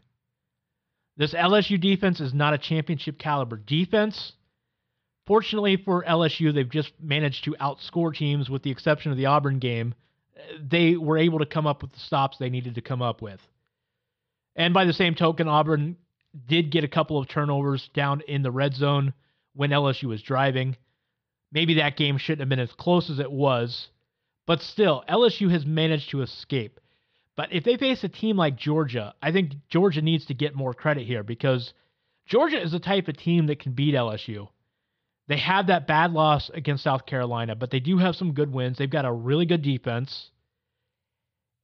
This 1.16 1.34
LSU 1.34 1.80
defense 1.80 2.20
is 2.20 2.34
not 2.34 2.54
a 2.54 2.58
championship 2.58 3.18
caliber 3.18 3.56
defense. 3.56 4.32
Fortunately 5.26 5.76
for 5.76 6.04
LSU, 6.04 6.52
they've 6.52 6.68
just 6.68 6.92
managed 7.00 7.44
to 7.44 7.56
outscore 7.60 8.14
teams 8.14 8.50
with 8.50 8.62
the 8.62 8.70
exception 8.70 9.12
of 9.12 9.18
the 9.18 9.26
Auburn 9.26 9.58
game. 9.58 9.94
They 10.60 10.96
were 10.96 11.18
able 11.18 11.38
to 11.38 11.46
come 11.46 11.66
up 11.66 11.82
with 11.82 11.92
the 11.92 12.00
stops 12.00 12.38
they 12.38 12.50
needed 12.50 12.74
to 12.74 12.80
come 12.80 13.02
up 13.02 13.22
with. 13.22 13.40
And 14.56 14.74
by 14.74 14.84
the 14.84 14.92
same 14.92 15.14
token, 15.14 15.48
Auburn 15.48 15.96
did 16.46 16.70
get 16.70 16.84
a 16.84 16.88
couple 16.88 17.18
of 17.18 17.28
turnovers 17.28 17.88
down 17.94 18.22
in 18.26 18.42
the 18.42 18.50
red 18.50 18.74
zone 18.74 19.12
when 19.54 19.70
LSU 19.70 20.04
was 20.04 20.22
driving. 20.22 20.76
Maybe 21.52 21.74
that 21.74 21.96
game 21.96 22.18
shouldn't 22.18 22.40
have 22.40 22.48
been 22.48 22.58
as 22.58 22.72
close 22.72 23.10
as 23.10 23.20
it 23.20 23.30
was, 23.30 23.88
but 24.46 24.60
still, 24.60 25.04
LSU 25.08 25.50
has 25.50 25.64
managed 25.64 26.10
to 26.10 26.22
escape. 26.22 26.80
But 27.36 27.52
if 27.52 27.64
they 27.64 27.76
face 27.76 28.04
a 28.04 28.08
team 28.08 28.36
like 28.36 28.56
Georgia, 28.56 29.14
I 29.22 29.32
think 29.32 29.52
Georgia 29.68 30.02
needs 30.02 30.26
to 30.26 30.34
get 30.34 30.54
more 30.54 30.74
credit 30.74 31.06
here 31.06 31.22
because 31.22 31.72
Georgia 32.26 32.60
is 32.60 32.72
the 32.72 32.78
type 32.78 33.08
of 33.08 33.16
team 33.16 33.46
that 33.46 33.58
can 33.58 33.72
beat 33.72 33.94
LSU. 33.94 34.48
They 35.28 35.38
had 35.38 35.68
that 35.68 35.86
bad 35.86 36.12
loss 36.12 36.50
against 36.52 36.84
South 36.84 37.06
Carolina, 37.06 37.54
but 37.56 37.70
they 37.70 37.80
do 37.80 37.98
have 37.98 38.16
some 38.16 38.32
good 38.34 38.52
wins. 38.52 38.78
They've 38.78 38.90
got 38.90 39.06
a 39.06 39.12
really 39.12 39.46
good 39.46 39.62
defense. 39.62 40.30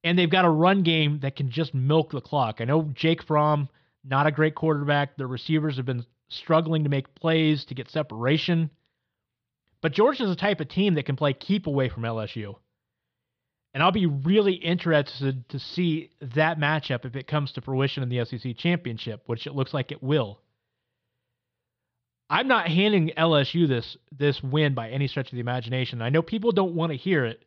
and 0.03 0.17
they've 0.17 0.29
got 0.31 0.45
a 0.45 0.49
run 0.49 0.83
game 0.83 1.19
that 1.21 1.35
can 1.35 1.49
just 1.51 1.73
milk 1.73 2.11
the 2.11 2.21
clock. 2.21 2.57
I 2.59 2.65
know 2.65 2.89
Jake 2.93 3.23
Fromm, 3.23 3.69
not 4.03 4.27
a 4.27 4.31
great 4.31 4.55
quarterback. 4.55 5.15
The 5.17 5.27
receivers 5.27 5.77
have 5.77 5.85
been 5.85 6.05
struggling 6.29 6.83
to 6.83 6.89
make 6.89 7.13
plays 7.15 7.65
to 7.65 7.75
get 7.75 7.89
separation. 7.89 8.71
But 9.81 9.93
Georgia's 9.93 10.29
the 10.29 10.35
type 10.35 10.59
of 10.59 10.69
team 10.69 10.95
that 10.95 11.05
can 11.05 11.15
play 11.15 11.33
keep 11.33 11.67
away 11.67 11.89
from 11.89 12.03
LSU. 12.03 12.55
And 13.73 13.81
I'll 13.83 13.91
be 13.91 14.05
really 14.07 14.53
interested 14.53 15.47
to 15.49 15.59
see 15.59 16.11
that 16.21 16.59
matchup 16.59 17.05
if 17.05 17.15
it 17.15 17.27
comes 17.27 17.53
to 17.53 17.61
fruition 17.61 18.03
in 18.03 18.09
the 18.09 18.25
SEC 18.25 18.57
championship, 18.57 19.23
which 19.27 19.47
it 19.47 19.55
looks 19.55 19.73
like 19.73 19.91
it 19.91 20.03
will. 20.03 20.41
I'm 22.31 22.47
not 22.47 22.69
handing 22.69 23.11
LSU 23.17 23.67
this 23.67 23.97
this 24.17 24.41
win 24.41 24.73
by 24.73 24.89
any 24.89 25.09
stretch 25.09 25.27
of 25.27 25.33
the 25.33 25.41
imagination. 25.41 26.01
I 26.01 26.09
know 26.09 26.21
people 26.21 26.53
don't 26.53 26.75
want 26.75 26.93
to 26.93 26.97
hear 26.97 27.25
it, 27.25 27.43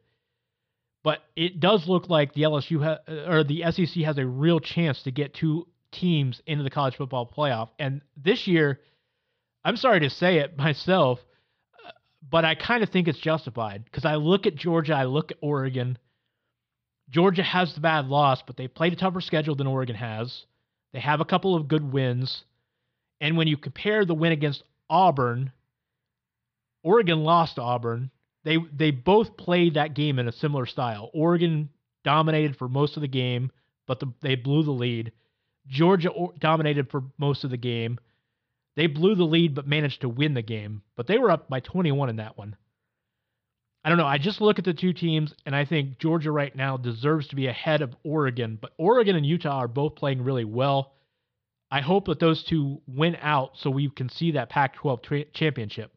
but 1.03 1.21
it 1.35 1.59
does 1.59 1.89
look 1.89 2.11
like 2.11 2.35
the 2.35 2.43
LSU 2.43 2.85
ha- 2.85 3.31
or 3.33 3.45
the 3.45 3.65
SEC 3.71 4.05
has 4.05 4.19
a 4.19 4.27
real 4.27 4.61
chance 4.61 5.03
to 5.05 5.11
get 5.11 5.33
two 5.33 5.67
teams 5.91 6.43
into 6.47 6.65
the 6.65 6.71
college 6.71 6.97
football 6.97 7.27
playoff. 7.27 7.71
And 7.79 8.03
this 8.15 8.47
year, 8.47 8.81
I'm 9.65 9.79
sorry 9.79 10.01
to 10.01 10.11
say 10.11 10.41
it 10.41 10.59
myself, 10.59 11.19
uh, 11.83 11.91
but 12.31 12.45
I 12.45 12.55
kind 12.55 12.83
of 12.83 12.91
think 12.91 13.09
it's 13.09 13.19
justified 13.19 13.87
because 13.87 14.05
I 14.05 14.17
look 14.17 14.45
at 14.47 14.55
Georgia, 14.55 14.93
I 14.93 15.05
look 15.05 15.31
at 15.31 15.39
Oregon. 15.41 15.97
Georgia 17.09 17.43
has 17.43 17.73
the 17.73 17.81
bad 17.81 18.09
loss, 18.09 18.43
but 18.47 18.59
they 18.59 18.69
played 18.69 18.93
a 18.93 18.97
tougher 18.97 19.23
schedule 19.23 19.55
than 19.55 19.67
Oregon 19.67 19.97
has. 19.97 20.45
They 20.93 21.01
have 21.01 21.23
a 21.23 21.25
couple 21.25 21.57
of 21.57 21.69
good 21.69 21.91
wins. 21.91 22.45
And 23.19 23.39
when 23.39 23.49
you 23.49 23.57
compare 23.57 24.05
the 24.05 24.13
win 24.15 24.33
against 24.33 24.63
Auburn, 24.89 25.53
Oregon 26.83 27.25
lost 27.25 27.57
to 27.57 27.63
Auburn. 27.63 28.11
They 28.45 28.59
they 28.73 28.91
both 28.91 29.37
played 29.37 29.75
that 29.75 29.95
game 29.95 30.19
in 30.19 30.29
a 30.29 30.33
similar 30.33 30.67
style. 30.67 31.11
Oregon 31.15 31.71
dominated 32.05 32.57
for 32.57 32.69
most 32.69 32.97
of 32.97 33.01
the 33.01 33.09
game, 33.09 33.51
but 33.87 34.01
the, 34.01 34.13
they 34.21 34.35
blew 34.35 34.63
the 34.63 34.71
lead. 34.71 35.13
Georgia 35.67 36.11
dominated 36.39 36.91
for 36.91 37.05
most 37.19 37.45
of 37.45 37.51
the 37.51 37.57
game. 37.57 37.99
They 38.77 38.87
blew 38.87 39.15
the 39.15 39.25
lead 39.25 39.55
but 39.55 39.67
managed 39.67 40.03
to 40.03 40.09
win 40.09 40.35
the 40.35 40.43
game, 40.43 40.83
but 40.97 41.07
they 41.07 41.17
were 41.17 41.31
up 41.31 41.49
by 41.49 41.61
21 41.61 42.11
in 42.11 42.17
that 42.17 42.37
one. 42.37 42.57
I 43.85 43.89
don't 43.89 43.99
know. 43.99 44.07
I 44.07 44.19
just 44.19 44.41
look 44.41 44.59
at 44.59 44.65
the 44.65 44.75
two 44.75 44.93
teams, 44.93 45.35
and 45.45 45.55
I 45.55 45.65
think 45.65 45.99
Georgia 45.99 46.31
right 46.31 46.55
now 46.55 46.77
deserves 46.77 47.29
to 47.29 47.37
be 47.37 47.47
ahead 47.47 47.83
of 47.83 47.95
Oregon, 48.03 48.59
but 48.61 48.73
Oregon 48.79 49.15
and 49.15 49.27
Utah 49.27 49.59
are 49.59 49.69
both 49.69 49.95
playing 49.95 50.23
really 50.23 50.45
well. 50.45 50.93
I 51.71 51.81
hope 51.81 52.07
that 52.07 52.21
those 52.21 52.45
two 52.45 52.81
win 52.87 53.17
out 53.21 53.53
so 53.57 53.71
we 53.71 53.91
can 53.91 54.09
see 54.09 54.33
that 54.33 54.51
Pac 54.51 54.75
12 54.75 55.03
tra- 55.03 55.25
championship. 55.27 55.93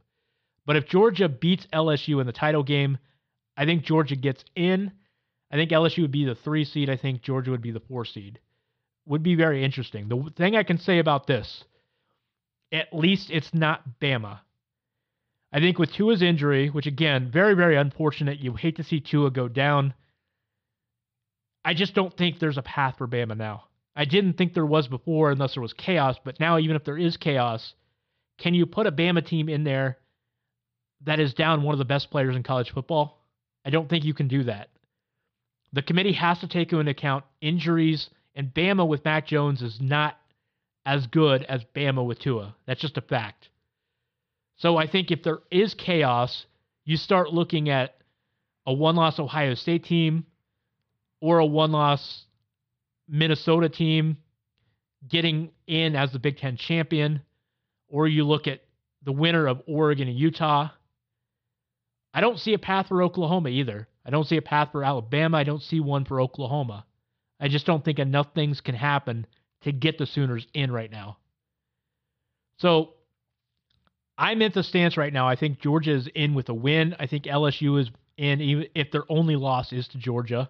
But 0.66 0.76
if 0.76 0.88
Georgia 0.88 1.30
beats 1.30 1.68
LSU 1.72 2.20
in 2.20 2.28
the 2.28 2.34
title 2.34 2.64
game, 2.64 2.98
I 3.56 3.66
think 3.66 3.84
Georgia 3.84 4.16
gets 4.16 4.44
in. 4.56 4.92
I 5.52 5.56
think 5.56 5.72
LSU 5.72 6.02
would 6.02 6.12
be 6.12 6.26
the 6.26 6.36
three 6.36 6.66
seed. 6.66 6.90
I 6.90 6.98
think 6.98 7.22
Georgia 7.22 7.52
would 7.52 7.62
be 7.62 7.72
the 7.72 7.80
four 7.80 8.06
seed. 8.06 8.40
Would 9.06 9.24
be 9.24 9.36
very 9.36 9.64
interesting. 9.64 10.10
The 10.10 10.32
thing 10.36 10.56
I 10.56 10.64
can 10.64 10.78
say 10.78 11.00
about 11.00 11.28
this, 11.28 11.64
at 12.72 12.94
least 12.94 13.30
it's 13.32 13.54
not 13.54 14.00
Bama. 14.02 14.40
I 15.54 15.60
think 15.60 15.80
with 15.80 15.94
Tua's 15.94 16.22
injury, 16.22 16.70
which 16.70 16.86
again, 16.86 17.32
very, 17.32 17.54
very 17.54 17.78
unfortunate, 17.78 18.40
you 18.40 18.54
hate 18.54 18.76
to 18.76 18.84
see 18.84 19.00
Tua 19.00 19.32
go 19.32 19.48
down. 19.48 19.94
I 21.64 21.74
just 21.74 21.96
don't 21.96 22.16
think 22.16 22.40
there's 22.40 22.58
a 22.58 22.62
path 22.62 22.96
for 22.98 23.08
Bama 23.08 23.38
now. 23.38 23.67
I 23.98 24.06
didn't 24.06 24.34
think 24.34 24.54
there 24.54 24.66
was 24.66 24.88
before 24.88 25.32
unless 25.32 25.56
there 25.56 25.62
was 25.62 25.74
chaos, 25.74 26.18
but 26.24 26.40
now, 26.40 26.60
even 26.60 26.76
if 26.76 26.84
there 26.84 27.00
is 27.00 27.18
chaos, 27.18 27.74
can 28.38 28.54
you 28.54 28.68
put 28.68 28.86
a 28.86 28.92
Bama 28.92 29.26
team 29.26 29.50
in 29.50 29.64
there 29.64 29.98
that 31.04 31.20
is 31.20 31.34
down 31.34 31.64
one 31.64 31.74
of 31.74 31.80
the 31.80 31.86
best 31.86 32.12
players 32.12 32.36
in 32.36 32.44
college 32.44 32.70
football? 32.70 33.26
I 33.66 33.72
don't 33.72 33.90
think 33.90 34.06
you 34.06 34.14
can 34.14 34.28
do 34.28 34.44
that. 34.44 34.70
The 35.74 35.82
committee 35.82 36.14
has 36.14 36.40
to 36.40 36.48
take 36.48 36.72
into 36.72 36.92
account 36.92 37.26
injuries, 37.42 38.12
and 38.36 38.54
Bama 38.54 38.88
with 38.88 39.04
Mac 39.04 39.26
Jones 39.26 39.64
is 39.64 39.80
not 39.82 40.16
as 40.86 41.08
good 41.08 41.44
as 41.44 41.66
Bama 41.76 42.06
with 42.06 42.20
Tua. 42.20 42.56
That's 42.68 42.80
just 42.80 42.98
a 42.98 43.02
fact. 43.02 43.50
So 44.58 44.78
I 44.78 44.86
think 44.86 45.10
if 45.10 45.24
there 45.24 45.40
is 45.50 45.74
chaos, 45.74 46.46
you 46.86 46.98
start 46.98 47.34
looking 47.34 47.70
at 47.70 47.96
a 48.68 48.74
one 48.74 48.96
loss 48.96 49.18
Ohio 49.18 49.56
State 49.56 49.86
team 49.86 50.28
or 51.20 51.40
a 51.40 51.46
one 51.46 51.72
loss 51.72 52.27
Minnesota 53.08 53.70
team 53.70 54.18
getting 55.08 55.52
in 55.68 55.96
as 55.96 56.12
the 56.12 56.20
Big 56.20 56.38
Ten 56.38 56.58
champion, 56.58 57.22
or 57.88 58.08
you 58.08 58.26
look 58.26 58.48
at 58.48 58.62
the 59.04 59.12
winner 59.12 59.48
of 59.48 59.62
Oregon 59.68 60.08
and 60.08 60.18
Utah. 60.18 60.70
I 62.14 62.22
don't 62.22 62.40
see 62.40 62.54
a 62.54 62.60
path 62.60 62.88
for 62.88 63.04
Oklahoma 63.04 63.50
either. 63.50 63.88
I 64.06 64.10
don't 64.10 64.26
see 64.26 64.38
a 64.38 64.42
path 64.42 64.70
for 64.72 64.84
Alabama. 64.84 65.38
I 65.38 65.44
don't 65.44 65.62
see 65.62 65.80
one 65.80 66.06
for 66.06 66.20
Oklahoma. 66.20 66.86
I 67.40 67.48
just 67.48 67.66
don't 67.66 67.86
think 67.86 68.00
enough 68.00 68.28
things 68.34 68.62
can 68.62 68.76
happen 68.76 69.28
to 69.62 69.72
get 69.72 69.98
the 69.98 70.06
Sooners 70.06 70.48
in 70.54 70.72
right 70.72 70.92
now. 70.92 71.18
So 72.58 72.94
I'm 74.18 74.42
at 74.42 74.54
the 74.54 74.64
stance 74.64 74.98
right 74.98 75.14
now. 75.14 75.28
I 75.28 75.36
think 75.36 75.60
Georgia 75.60 75.94
is 75.94 76.08
in 76.16 76.34
with 76.34 76.50
a 76.50 76.54
win. 76.54 76.96
I 77.00 77.06
think 77.06 77.26
LSU 77.26 77.80
is 77.80 77.92
in, 78.18 78.42
even 78.42 78.68
if 78.74 78.92
their 78.92 79.04
only 79.10 79.36
loss 79.36 79.72
is 79.72 79.88
to 79.90 79.98
Georgia. 79.98 80.50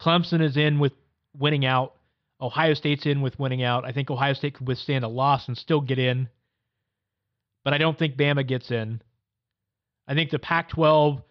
Clemson 0.00 0.40
is 0.40 0.56
in 0.56 0.78
with 0.78 0.92
winning 1.38 1.64
out. 1.64 1.94
Ohio 2.40 2.74
State's 2.74 3.06
in 3.06 3.20
with 3.20 3.38
winning 3.38 3.62
out. 3.62 3.84
I 3.84 3.92
think 3.92 4.10
Ohio 4.10 4.32
State 4.32 4.54
could 4.54 4.66
withstand 4.66 5.04
a 5.04 5.08
loss 5.08 5.48
and 5.48 5.56
still 5.56 5.80
get 5.80 5.98
in. 5.98 6.28
But 7.64 7.72
I 7.72 7.78
don't 7.78 7.98
think 7.98 8.16
Bama 8.16 8.46
gets 8.46 8.70
in. 8.70 9.00
I 10.08 10.14
think 10.14 10.30
the 10.30 10.38
Pac 10.38 10.70
12 10.70 11.22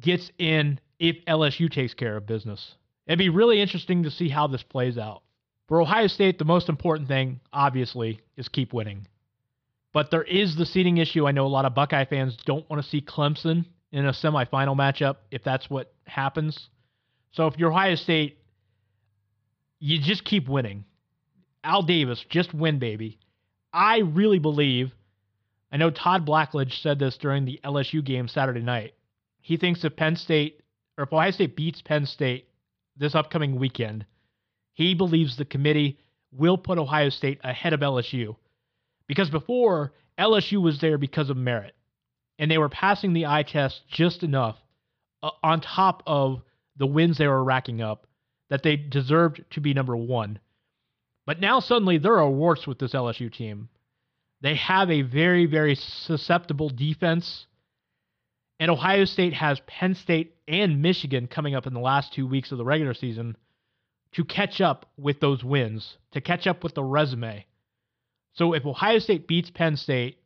gets 0.00 0.30
in 0.38 0.80
if 0.98 1.24
LSU 1.26 1.70
takes 1.70 1.94
care 1.94 2.16
of 2.16 2.26
business. 2.26 2.74
It'd 3.06 3.18
be 3.18 3.28
really 3.28 3.60
interesting 3.60 4.02
to 4.02 4.10
see 4.10 4.28
how 4.28 4.48
this 4.48 4.62
plays 4.62 4.98
out. 4.98 5.22
For 5.68 5.80
Ohio 5.80 6.06
State, 6.06 6.38
the 6.38 6.44
most 6.44 6.68
important 6.68 7.08
thing, 7.08 7.40
obviously, 7.52 8.20
is 8.36 8.48
keep 8.48 8.72
winning. 8.72 9.06
But 9.92 10.10
there 10.10 10.22
is 10.22 10.56
the 10.56 10.66
seeding 10.66 10.98
issue. 10.98 11.26
I 11.26 11.32
know 11.32 11.46
a 11.46 11.48
lot 11.48 11.64
of 11.64 11.74
Buckeye 11.74 12.04
fans 12.04 12.36
don't 12.44 12.68
want 12.68 12.82
to 12.82 12.88
see 12.88 13.00
Clemson 13.00 13.64
in 13.92 14.06
a 14.06 14.12
semifinal 14.12 14.76
matchup 14.76 15.16
if 15.30 15.42
that's 15.42 15.70
what 15.70 15.92
happens. 16.06 16.68
So 17.32 17.46
if 17.46 17.58
you're 17.58 17.72
Ohio 17.72 17.94
State, 17.94 18.38
you 19.78 20.00
just 20.00 20.24
keep 20.24 20.48
winning. 20.48 20.84
Al 21.64 21.82
Davis, 21.82 22.24
just 22.28 22.54
win, 22.54 22.78
baby. 22.78 23.18
I 23.72 23.98
really 23.98 24.38
believe, 24.38 24.92
I 25.70 25.76
know 25.76 25.90
Todd 25.90 26.26
Blackledge 26.26 26.80
said 26.80 26.98
this 26.98 27.18
during 27.18 27.44
the 27.44 27.60
LSU 27.64 28.04
game 28.04 28.28
Saturday 28.28 28.62
night. 28.62 28.94
He 29.40 29.56
thinks 29.56 29.84
if 29.84 29.96
Penn 29.96 30.16
State, 30.16 30.60
or 30.96 31.04
if 31.04 31.12
Ohio 31.12 31.30
State 31.30 31.56
beats 31.56 31.82
Penn 31.82 32.06
State 32.06 32.48
this 32.96 33.14
upcoming 33.14 33.58
weekend, 33.58 34.06
he 34.74 34.94
believes 34.94 35.36
the 35.36 35.44
committee 35.44 35.98
will 36.32 36.58
put 36.58 36.78
Ohio 36.78 37.08
State 37.08 37.40
ahead 37.44 37.72
of 37.72 37.80
LSU 37.80 38.36
because 39.06 39.30
before, 39.30 39.92
LSU 40.18 40.60
was 40.60 40.80
there 40.80 40.98
because 40.98 41.30
of 41.30 41.36
merit. 41.36 41.74
And 42.38 42.50
they 42.50 42.58
were 42.58 42.68
passing 42.68 43.12
the 43.12 43.26
eye 43.26 43.44
test 43.44 43.82
just 43.88 44.22
enough 44.22 44.56
uh, 45.22 45.30
on 45.42 45.60
top 45.60 46.02
of 46.06 46.42
the 46.76 46.86
wins 46.86 47.18
they 47.18 47.26
were 47.26 47.42
racking 47.42 47.80
up 47.80 48.06
that 48.50 48.62
they 48.62 48.76
deserved 48.76 49.44
to 49.50 49.60
be 49.60 49.74
number 49.74 49.96
one. 49.96 50.38
But 51.26 51.40
now 51.40 51.60
suddenly 51.60 51.98
there 51.98 52.18
are 52.18 52.30
warts 52.30 52.66
with 52.66 52.78
this 52.78 52.92
LSU 52.92 53.32
team. 53.32 53.68
They 54.40 54.54
have 54.56 54.90
a 54.90 55.02
very, 55.02 55.46
very 55.46 55.74
susceptible 55.74 56.68
defense. 56.68 57.46
And 58.60 58.70
Ohio 58.70 59.04
State 59.04 59.34
has 59.34 59.60
Penn 59.66 59.94
State 59.94 60.36
and 60.46 60.80
Michigan 60.80 61.26
coming 61.26 61.54
up 61.54 61.66
in 61.66 61.74
the 61.74 61.80
last 61.80 62.12
two 62.12 62.26
weeks 62.26 62.52
of 62.52 62.58
the 62.58 62.64
regular 62.64 62.94
season 62.94 63.36
to 64.12 64.24
catch 64.24 64.60
up 64.60 64.86
with 64.96 65.20
those 65.20 65.42
wins, 65.42 65.96
to 66.12 66.20
catch 66.20 66.46
up 66.46 66.62
with 66.62 66.74
the 66.74 66.84
resume. 66.84 67.44
So 68.34 68.52
if 68.52 68.64
Ohio 68.64 68.98
State 68.98 69.26
beats 69.26 69.50
Penn 69.50 69.76
State, 69.76 70.18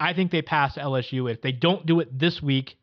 I 0.00 0.12
think 0.14 0.30
they 0.30 0.42
pass 0.42 0.76
LSU. 0.76 1.30
If 1.30 1.42
they 1.42 1.52
don't 1.52 1.86
do 1.86 2.00
it 2.00 2.18
this 2.18 2.40
week, 2.40 2.76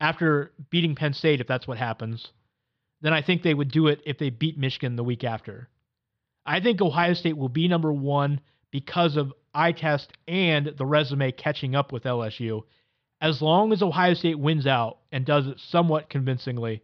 after 0.00 0.52
beating 0.70 0.94
Penn 0.94 1.12
State, 1.12 1.40
if 1.40 1.46
that's 1.46 1.68
what 1.68 1.78
happens, 1.78 2.28
then 3.00 3.12
I 3.12 3.22
think 3.22 3.42
they 3.42 3.54
would 3.54 3.70
do 3.70 3.86
it 3.86 4.00
if 4.04 4.18
they 4.18 4.30
beat 4.30 4.58
Michigan 4.58 4.96
the 4.96 5.04
week 5.04 5.24
after. 5.24 5.68
I 6.44 6.60
think 6.60 6.80
Ohio 6.80 7.14
State 7.14 7.36
will 7.36 7.48
be 7.48 7.68
number 7.68 7.92
one 7.92 8.40
because 8.70 9.16
of 9.16 9.32
eye 9.54 9.72
test 9.72 10.12
and 10.28 10.72
the 10.76 10.86
resume 10.86 11.32
catching 11.32 11.74
up 11.74 11.92
with 11.92 12.04
LSU. 12.04 12.62
As 13.20 13.42
long 13.42 13.72
as 13.72 13.82
Ohio 13.82 14.14
State 14.14 14.38
wins 14.38 14.66
out 14.66 14.98
and 15.12 15.24
does 15.24 15.46
it 15.46 15.60
somewhat 15.60 16.08
convincingly, 16.08 16.82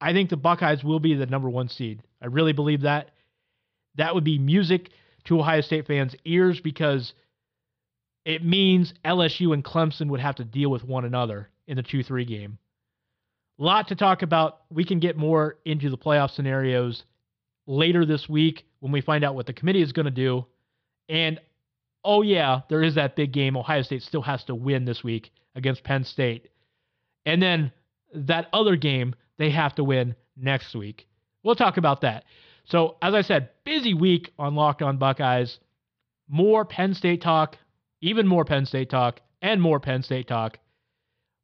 I 0.00 0.12
think 0.12 0.30
the 0.30 0.36
Buckeyes 0.36 0.84
will 0.84 1.00
be 1.00 1.14
the 1.14 1.26
number 1.26 1.50
one 1.50 1.68
seed. 1.68 2.02
I 2.22 2.26
really 2.26 2.52
believe 2.52 2.82
that. 2.82 3.10
That 3.96 4.14
would 4.14 4.24
be 4.24 4.38
music 4.38 4.90
to 5.24 5.40
Ohio 5.40 5.60
State 5.60 5.86
fans' 5.86 6.14
ears 6.24 6.60
because 6.60 7.12
it 8.24 8.44
means 8.44 8.94
LSU 9.04 9.52
and 9.52 9.64
Clemson 9.64 10.08
would 10.08 10.20
have 10.20 10.36
to 10.36 10.44
deal 10.44 10.70
with 10.70 10.84
one 10.84 11.04
another 11.04 11.48
in 11.66 11.76
the 11.76 11.82
2 11.82 12.02
3 12.04 12.24
game. 12.24 12.58
Lot 13.58 13.88
to 13.88 13.96
talk 13.96 14.22
about. 14.22 14.60
We 14.70 14.84
can 14.84 15.00
get 15.00 15.16
more 15.16 15.56
into 15.64 15.90
the 15.90 15.98
playoff 15.98 16.30
scenarios 16.30 17.04
later 17.66 18.06
this 18.06 18.28
week 18.28 18.64
when 18.80 18.92
we 18.92 19.00
find 19.00 19.24
out 19.24 19.34
what 19.34 19.46
the 19.46 19.52
committee 19.52 19.82
is 19.82 19.92
going 19.92 20.06
to 20.06 20.10
do. 20.12 20.46
And 21.08 21.40
oh, 22.04 22.22
yeah, 22.22 22.60
there 22.68 22.82
is 22.82 22.94
that 22.94 23.16
big 23.16 23.32
game. 23.32 23.56
Ohio 23.56 23.82
State 23.82 24.02
still 24.02 24.22
has 24.22 24.44
to 24.44 24.54
win 24.54 24.84
this 24.84 25.02
week 25.02 25.32
against 25.54 25.84
Penn 25.84 26.04
State. 26.04 26.48
And 27.26 27.42
then 27.42 27.72
that 28.14 28.46
other 28.52 28.76
game 28.76 29.14
they 29.38 29.50
have 29.50 29.74
to 29.76 29.84
win 29.84 30.14
next 30.36 30.74
week. 30.74 31.06
we'll 31.42 31.54
talk 31.54 31.76
about 31.76 32.00
that. 32.02 32.24
So, 32.64 32.96
as 33.00 33.14
I 33.14 33.22
said, 33.22 33.50
busy 33.64 33.94
week 33.94 34.32
on 34.38 34.54
Locked 34.54 34.82
On 34.82 34.98
Buckeyes. 34.98 35.58
More 36.28 36.64
Penn 36.64 36.92
State 36.92 37.22
talk, 37.22 37.56
even 38.02 38.26
more 38.26 38.44
Penn 38.44 38.66
State 38.66 38.90
talk, 38.90 39.20
and 39.40 39.62
more 39.62 39.80
Penn 39.80 40.02
State 40.02 40.28
talk. 40.28 40.58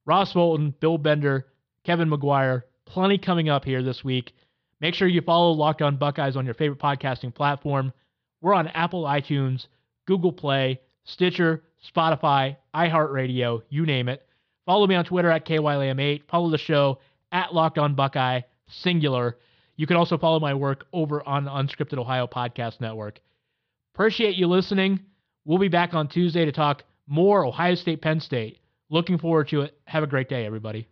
Ross 0.05 0.33
Fulton, 0.33 0.75
Bill 0.81 0.99
Bender, 0.99 1.47
Kevin 1.85 2.09
McGuire, 2.09 2.63
plenty 2.87 3.19
coming 3.19 3.49
up 3.49 3.65
here 3.65 3.83
this 3.83 4.03
week. 4.03 4.33
Make 4.81 4.95
sure 4.95 5.07
you 5.07 5.21
follow 5.21 5.53
Locked 5.53 5.83
On 5.83 5.97
Buckeyes 5.97 6.37
on 6.37 6.45
your 6.45 6.55
favorite 6.55 6.81
podcasting 6.81 7.35
platform. 7.35 7.93
We're 8.41 8.55
on 8.55 8.69
Apple 8.69 9.05
iTunes, 9.05 9.67
Google 10.07 10.33
Play, 10.33 10.81
Stitcher, 11.05 11.63
Spotify, 11.95 12.57
iHeartRadio, 12.75 13.63
you 13.69 13.87
name 13.87 14.09
it. 14.09 14.27
Follow 14.67 14.87
me 14.87 14.95
on 14.95 15.05
Twitter 15.05 15.31
at 15.31 15.47
KYLAM8. 15.47 16.23
Follow 16.31 16.51
the 16.51 16.59
show 16.59 16.99
at 17.33 17.55
Locked 17.55 17.79
On 17.79 17.95
Buckeye, 17.95 18.41
singular. 18.69 19.37
You 19.77 19.87
can 19.87 19.97
also 19.97 20.17
follow 20.17 20.41
my 20.41 20.55
work 20.55 20.87
over 20.93 21.27
on 21.27 21.45
the 21.45 21.51
Unscripted 21.51 21.99
Ohio 21.99 22.27
Podcast 22.27 22.81
Network. 22.81 23.21
Appreciate 23.95 24.37
you 24.37 24.47
listening. 24.47 25.01
We'll 25.45 25.59
be 25.59 25.69
back 25.69 25.93
on 25.93 26.09
Tuesday 26.09 26.47
to 26.47 26.53
talk 26.53 26.85
more 27.07 27.45
Ohio 27.45 27.75
State 27.75 28.01
Penn 28.01 28.21
State. 28.21 28.61
Looking 28.89 29.19
forward 29.19 29.49
to 29.49 29.63
it. 29.63 29.79
Have 29.85 30.03
a 30.03 30.07
great 30.07 30.29
day, 30.29 30.47
everybody. 30.47 30.89